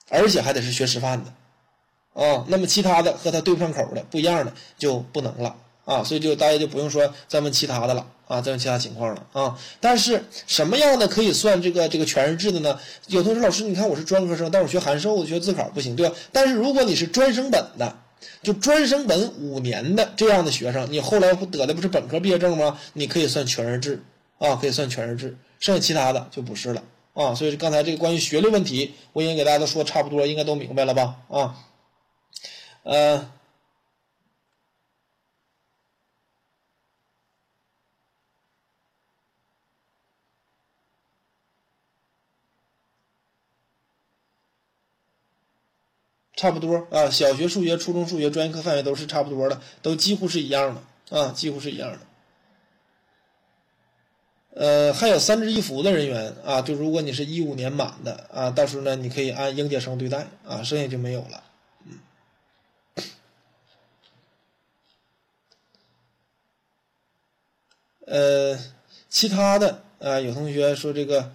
[0.08, 9.58] 而且还得是学师范的，啊，那么其他的和它对不上口的不一样的就不能了啊，所以就大家就不用说再问其他的了啊，再问其他情况了啊。
[9.80, 12.78] 但是什么样的可以算这个这个全日制的呢？
[13.06, 16.14] 有同学说老师，你看我是专科生，但我学函授学自考不行，对吧？
[16.32, 17.96] 但是如果你是专升本的，
[18.42, 22.78] 就专升本五年的这样的学生，你后来不得的不是本科毕业证吗？
[22.92, 24.02] 你可以算全日制
[24.38, 26.82] 啊，可以算全日制，剩下其他的就不是了
[27.14, 27.34] 啊。
[27.34, 31.16] 所以刚才这个关于学历问题，我已经给大家都说差不多，应该都明白了吧？
[31.28, 31.56] 啊。
[32.84, 33.30] 呃，
[46.38, 47.10] 差不多啊。
[47.10, 51.98] 小学数学、初中数学专业课范围都是差不多的，都几乎是一样的啊，几乎是一样的。
[54.54, 61.42] 呃，还有三支一扶的人员啊，就如果你是一五年满的啊，到时候呢，你可以按应届生对待啊，剩下就没有了。
[68.06, 68.58] 呃，
[69.08, 71.30] 其他的啊，有同学说这个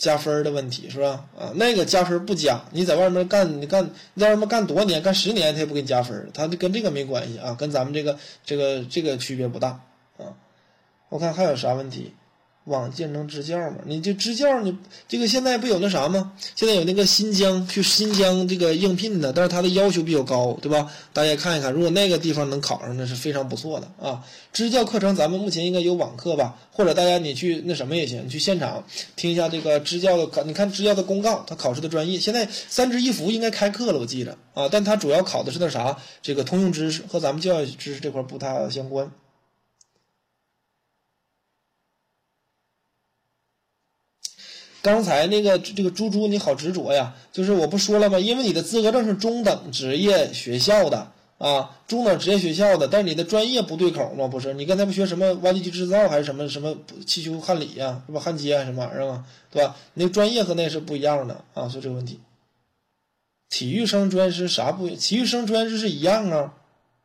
[0.00, 1.26] 加分的问题是吧？
[1.38, 3.84] 啊，那个加分不加，你在外面干，你干
[4.14, 9.78] 你在外面干多少年，干十年他也不给你加分，他跟这个没关系啊，跟咱们这个这个这个区别不大
[10.16, 10.32] 啊。
[11.10, 12.14] 我看还有啥问题？
[12.70, 13.78] 网见证支教嘛？
[13.84, 14.74] 你就支教，你
[15.08, 16.32] 这个现在不有那啥吗？
[16.54, 20.90] 现在有那个新疆去新疆这个应聘的，但是他的要求比较高，对吧？
[21.12, 24.24] 大家看一看，如果那个地方能考上，那是非常不错的啊。
[24.52, 26.56] 支教课程咱们目前应该有网课吧？
[26.72, 28.84] 或者大家你去那什么也行，你去现场
[29.16, 32.18] 听一下这个支教的，你看支教的公告，他考试的专业。
[32.18, 39.10] 现在三支一扶应该开课了，我记着啊，但他主要考的是那啥，这个通用知识和咱们教育知识这块不太相关。
[44.82, 48.18] 刚才那个这个猪猪你好执着呀，就是我不说了吗？
[48.18, 54.26] 因为你的资格证是中等职业学校的啊，中等职业学校的，但是你的专业不对口吗？
[54.28, 56.74] 不是，你刚才不学什么挖掘机制造还是什么什么
[57.06, 58.20] 汽修焊理呀，是吧？
[58.20, 59.76] 焊接啊什么玩意儿啊，对吧？
[59.94, 62.20] 那专业和那是不一样的啊，所以这个问题。
[63.48, 64.88] 体育生专业是啥不？
[64.88, 66.54] 体育生专业知识一样啊，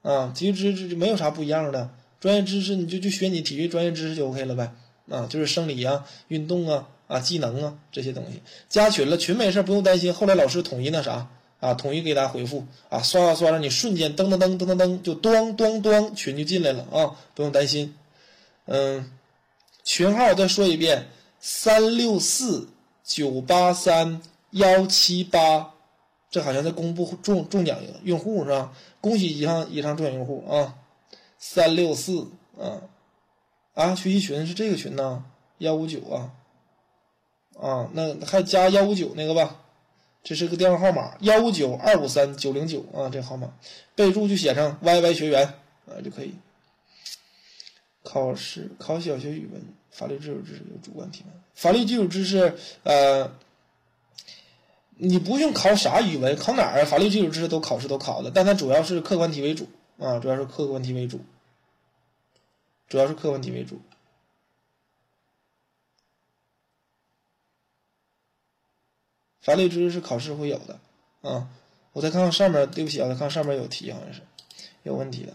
[0.01, 4.73] 啊，体育知识没有啥不一样的，专业知识你就就学你体育专业知识就 OK 了呗，
[5.09, 6.87] 啊，就是生理啊，运动啊。
[7.07, 10.13] 啊，技能啊，这些东西加群了，群没事不用担心。
[10.13, 11.27] 后来老师统一那啥
[11.59, 17.95] 啊，统一给大家回复啊，刷刷刷，让你瞬间噔噔噔噔噔噔就咚咚咚群就进来了啊，不用担心。
[18.65, 19.11] 嗯，
[19.83, 21.07] 群号再说一遍：
[21.39, 22.67] 三六四
[23.03, 25.73] 九八三幺七八，
[26.31, 28.73] 这好像在公布中中奖用户是吧？
[28.99, 30.75] 恭喜以上以上中奖用户啊！
[31.37, 32.27] 三六四
[32.59, 32.81] 啊
[33.75, 35.23] 啊，学习群是这个群呢，
[35.59, 36.31] 幺五九啊。
[37.59, 39.61] 啊，那还加幺五九那个吧，
[40.23, 43.53] 这是个电话号码，幺五九二五三九零九啊，这号码，
[43.95, 45.45] 备注就写上 YY 学员
[45.87, 46.33] 啊就可以。
[48.03, 51.31] 考试考小学语文、法律基础知识有主观题吗？
[51.55, 53.31] 法律基础知识，呃，
[54.97, 56.85] 你不用考啥语文，考哪儿啊？
[56.85, 61.19] 法律基础知识都考试都考的，但它主要是客观题为主啊，主要是客观题为主，
[62.87, 63.81] 主要是客观题为主。
[69.45, 70.79] 法律知识是考试会有的，
[71.21, 71.47] 啊，
[71.93, 74.23] 我再看看上面，对不起啊，再看上面有题，好像是
[74.81, 75.33] 有问题的。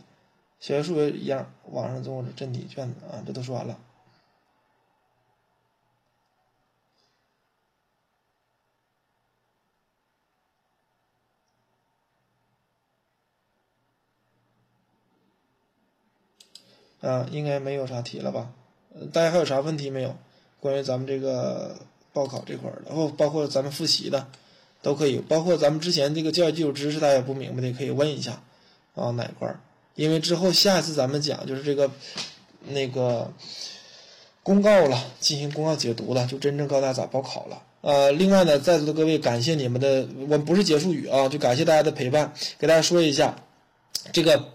[0.59, 3.79] 小学数学一样，网上做的真题卷子啊，这都说完了。
[17.01, 18.53] 啊，应该没有啥题了吧？
[19.13, 20.17] 大家还有啥问题没有？
[20.59, 21.87] 关于咱们这个？
[22.13, 24.27] 报考这块儿，然后包括咱们复习的，
[24.83, 25.19] 都可以。
[25.19, 28.43] 包括咱们之前这个教育基础知识，大家不明白的，可以问一下
[28.95, 29.61] 啊，哪块儿？
[29.95, 31.91] 因为之后下一次咱们讲就是这个
[32.69, 33.33] 那个
[34.43, 37.63] 公告了，进行公告解读了，就真正告诉大家咋报考了。
[37.83, 43.37] 呃，另外呢，在座的各位，感谢你们的，我不是结束语啊，就感谢大家的陪伴，给大家说一下
[44.13, 44.50] 这个。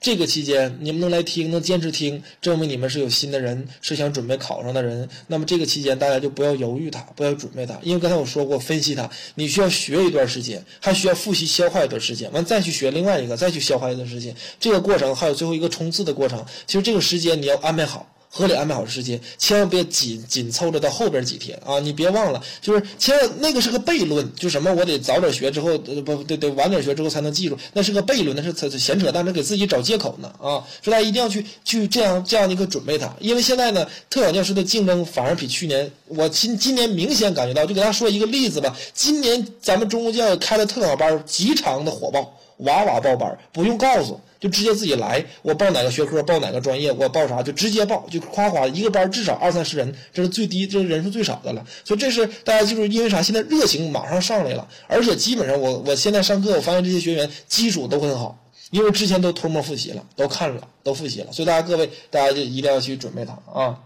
[0.00, 5.06] 这个期间你们能来听，能坚持听，证明你们是有心的人，是想准备考上的人。
[5.26, 14.34] 那么这个期间大家就不要犹豫它，不要准备它，因为刚才我说过，分析它，你需要学一段时间，还需要复习消化一段时间，完再去学另外一个，再去消化一段时间。
[14.58, 16.42] 这个过程还有最后一个冲刺的过程。
[16.66, 21.80] 其实这个时间你要安排好合理安排好时间，千万别紧紧凑着到后边几天啊！
[21.80, 30.62] 你别忘了，就是千万那个是个悖论，就什么我得早点学之后，呃不对对，晚点学之后才能记住，那是个悖论，那是闲扯淡，那给自己找借口呢啊！
[30.80, 44.20] 所以大家一定要去去这样这样的一个准备它，因为现在呢，特岗教师的竞争反而比去年，我今今年明显感觉到，就给大家说一个例子吧，今年咱们中国教育开的特岗班极长的火爆，哇哇报班，不用告诉。
[44.40, 51.64] 就直接自己来，我报哪个学科，报哪个专业，我报啥就直接报，就夸夸一个班至少二三十人，这是最低，这是人数最少的了。
[51.84, 53.20] 所以这是大家记住，因为啥？
[53.20, 58.38] 现在热情马上上来了，而且基本上我我现在上课，我发现这些学员基础都很好，
[58.70, 61.30] 因为之前都偷摸复习了，都看了，都复习了。
[61.30, 63.78] 所以大家各位，大家就一定要去准备它啊，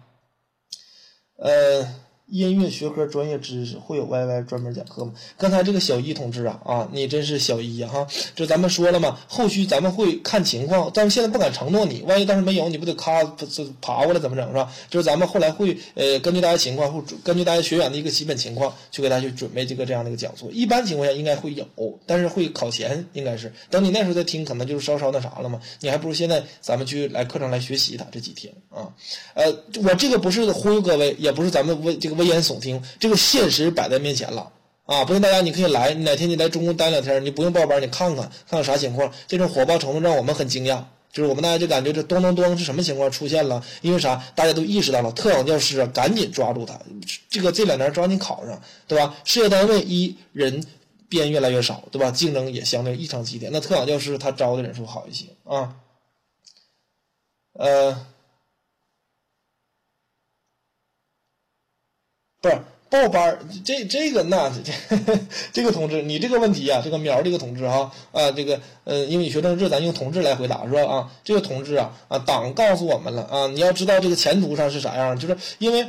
[1.36, 2.03] 呃。
[2.27, 5.13] 音乐学科专业知识会有 YY 专门讲课吗？
[5.37, 8.07] 刚才这个小一同志啊啊，你真是小一呀哈！
[8.35, 13.23] 这咱们说了嘛，后续咱们会看情况，但是现在不敢承诺你，万一当时没有，你不得咔
[13.83, 14.73] 爬过来怎么整是吧？
[14.89, 20.51] 就是咱们后来会呃根据大家情况，或根据大家学员的一个基本情况，去给大家去准备这个这样的一个讲座。
[20.51, 21.69] 一般情况下应该会有，
[22.07, 25.61] 但是会考前应该是等你那时候再听，可能就是稍稍那啥了嘛。
[25.81, 28.89] 你还不如现在咱们去来课程来学习它这几天啊。
[29.35, 32.14] 呃，我这个不是忽悠各位，也不是咱们为这个。
[32.15, 34.51] 危言耸听，这个现实摆在面前了
[34.86, 35.05] 啊！
[35.05, 39.11] 不信大家，你可以来，哪天你来中公待两天，你不用报班，你看看看看啥情况。
[39.27, 43.65] 这种火爆程度让我们很惊讶，就是我们大家就感觉这咚咚咚是什么情况出现了？
[43.81, 44.23] 因为啥？
[44.35, 46.78] 大家都意识到了，特岗教师啊，赶紧抓住他，
[47.31, 49.16] 这个这两年抓紧考上，对吧？
[49.24, 50.62] 事业单位一人
[51.09, 52.11] 编越来越少，对吧？
[52.11, 55.77] 竞争也相对异常激烈，那特岗教师他招的人数好一些啊，
[57.55, 58.07] 呃。
[62.45, 62.59] 不是
[62.91, 64.71] 报班儿，这这个那这
[65.51, 70.85] 这个同志，你这个问题啊，这个苗这个同志哈啊，这个呃，因为你学政治，咱用同志来回答是吧？
[70.85, 75.89] 啊，这个同志啊啊，党告诉我们了啊，你要知道这个前途上是啥样，就是因为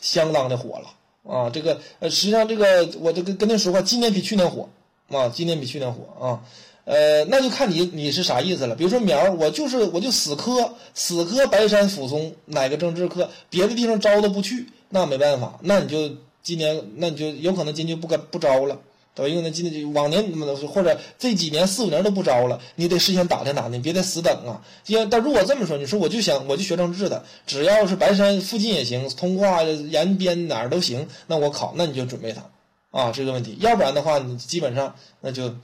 [0.00, 4.68] 相当的火了啊，这个呃，实际上这个我这个跟您说话，今年比去年火
[5.08, 6.42] 啊，今年比去年火啊。
[6.84, 8.74] 呃，那就看你你是啥意思了。
[8.74, 18.80] 比如说苗，我就是我就死磕死磕白山抚松哪个政治课，别的地方招都不去，那没办法，那你就今年那你就有可能今年不不招了，
[19.14, 19.28] 对吧？
[19.28, 20.24] 因为那今年就往年
[20.66, 24.60] 或者这几年四五年都不招了，你得事先打听打听，别再死等啊。
[24.86, 32.50] 因但如果这么说，你说我就想我就学政治的，只要是白山附近也行，通化延边哪儿都行，那我考，那你就准备它
[32.90, 33.56] 啊这个问题。
[33.60, 35.54] 要不然的话，你基本上那就。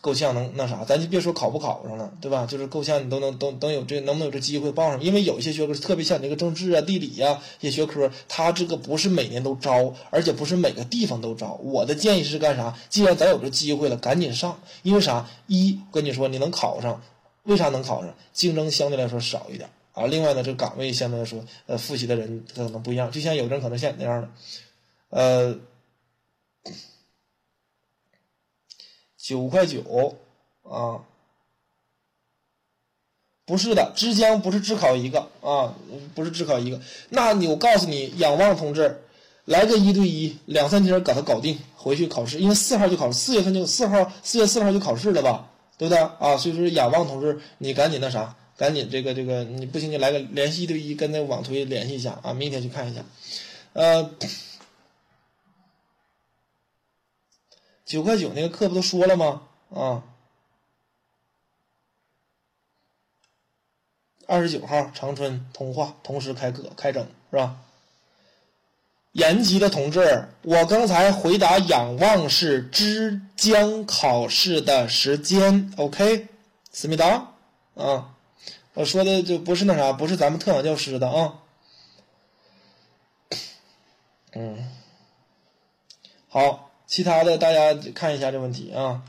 [0.00, 2.46] 够呛能那啥，咱就别说考不考上了，对吧？
[2.46, 5.02] 就是够呛你都能都能有这能不能有这机会报上？
[5.02, 11.58] 因为有一些学科特别像你这个政治啊、地理呀一些学科，它这个不是每年都招，而且不是每个地方都招。
[11.62, 12.76] 我的建议是干啥？
[12.88, 14.60] 既然咱有这机会了，赶紧上。
[14.82, 15.26] 因为啥？
[15.46, 17.02] 一跟你说你能考上，
[17.44, 18.14] 为啥能考上？
[18.32, 20.06] 竞争相对来说少一点啊。
[20.06, 23.10] 另外呢，这个岗位相对来说，呃，复习的人可能不一样。
[23.10, 24.28] 就像有的人可能像你那样的，
[25.10, 25.56] 呃。
[29.30, 30.16] 九块九，
[30.64, 31.04] 啊，
[33.46, 35.72] 不是的，枝江不是只考一个啊，
[36.16, 36.80] 不是只考一个。
[37.10, 39.02] 那你我告诉你，仰望同志，
[39.44, 45.48] 来个一对一，两三天给他搞定，回去考试，因为四号就考试，四月份就四号，四月四号就考试了吧，
[45.78, 46.36] 对不对啊？
[46.36, 53.04] 所以说仰望同志，你赶紧那啥，赶紧这个这个，你不行你来个联系一对一，跟那网推联系一下啊，明天去看一下，
[53.74, 54.10] 呃。
[57.90, 59.42] 九块九那个课不都说了吗？
[59.74, 60.04] 啊，
[64.28, 67.56] 二十九号长春通话同时开课开整是吧？
[69.10, 76.28] 延吉的同志，我刚才回答仰望是之江考试的时间，OK？
[76.70, 77.32] 思密达
[77.74, 78.14] 啊，
[78.74, 81.40] 我说的就不是那啥，不是咱们特岗教师的啊。
[84.34, 84.70] 嗯，
[86.28, 86.69] 好。
[86.90, 89.02] 其他的大家看一下这问题啊，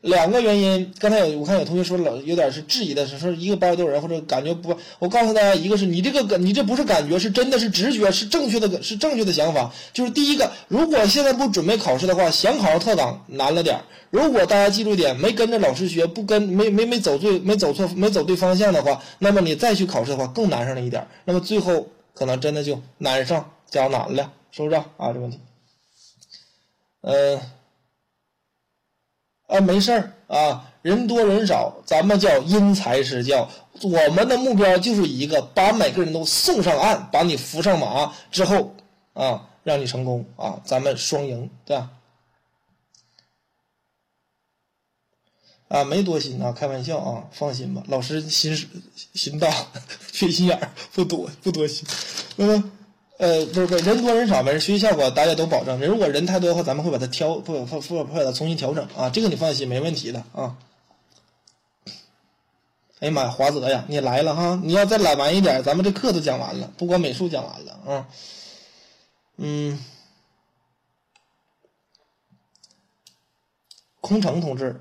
[0.00, 0.94] 两个原因。
[1.00, 4.78] 刚才有我看有同学说了，有点是质疑的，是说一个班多少人或者感觉不。
[5.00, 9.74] 我告诉大家，一个是你这个，你这不是感觉，是真的是直觉，是正确的，是正确的想法。
[9.92, 13.80] 就是第一个，如果现在不准备考试的话，想考上特岗难了点
[14.10, 24.34] 如果大家记住点，没跟着老师学，不跟没没没走对，没走错，没走对方向的话，那么你再去考试的话更难上了一点那么最后可能真的就难上加难了。
[24.50, 24.86] 是不是啊？
[24.98, 25.40] 这个问题，
[27.02, 27.40] 嗯，
[29.46, 33.48] 啊，没事儿啊，人多人少，咱们叫因材施教。
[33.82, 38.74] 我们的目标就是一个，把每个人都送上岸，把你扶上马之后
[39.12, 41.90] 啊，让你成功啊，咱们双赢，对吧？
[45.68, 48.56] 啊，没多心啊，开玩笑啊，放心吧，老师心
[49.14, 49.48] 心大，
[50.10, 51.86] 缺心眼儿，不多不多心。
[52.38, 52.72] 嗯，
[53.18, 55.80] 呃，不是不是，人多人少，呗学习效果大家都保证。
[55.80, 60.56] 如果人太多的话，咱们会把它调，不不不不把它重新调整啊，这个你放心，没问题的啊。
[63.00, 64.60] 哎呀妈呀，华泽呀，你来了哈！
[64.64, 68.08] 你要再来晚一点，咱们这课都讲完了，不光美术讲完了啊。
[69.36, 69.78] 嗯，
[74.00, 74.80] 空城同志。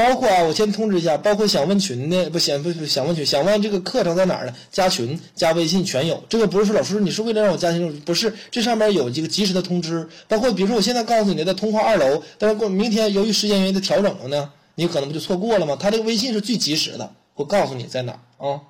[0.00, 4.56] 包括啊，我先通知一下，包括想问群的，不想不想问群，想问这个课程在哪儿呢？
[4.70, 6.24] 加群、加微信全有。
[6.26, 10.08] 这个不是说老师你是为了让我加群，不是，这上面有这个及时的通知。
[10.26, 15.76] 包括比如说我现在告诉你的通话二楼，但是过明天由于时间原因的调整了呢，你可能不就错过了吗？
[15.78, 18.62] 他这个微信是最及时的，我告诉你在哪啊。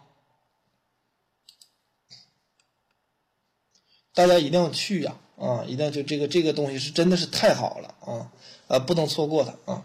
[4.15, 8.33] 大家一定要去呀，啊，一定要去这个这个东西是真的是太好了啊，
[8.67, 9.85] 呃，不能错过它啊。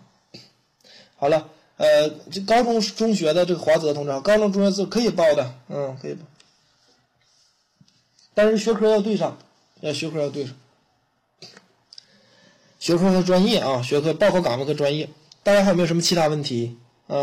[1.25, 6.21] 好了，呃，这高中中学的这个华泽同志，高中中学是可以报的，嗯，可以报，
[8.35, 9.35] 但是学科要对上，
[9.81, 10.53] 要学科要对上，
[12.77, 15.09] 学科和专业啊，学科报考岗位和专业，
[15.41, 16.77] 大家还有没有什么其他问题？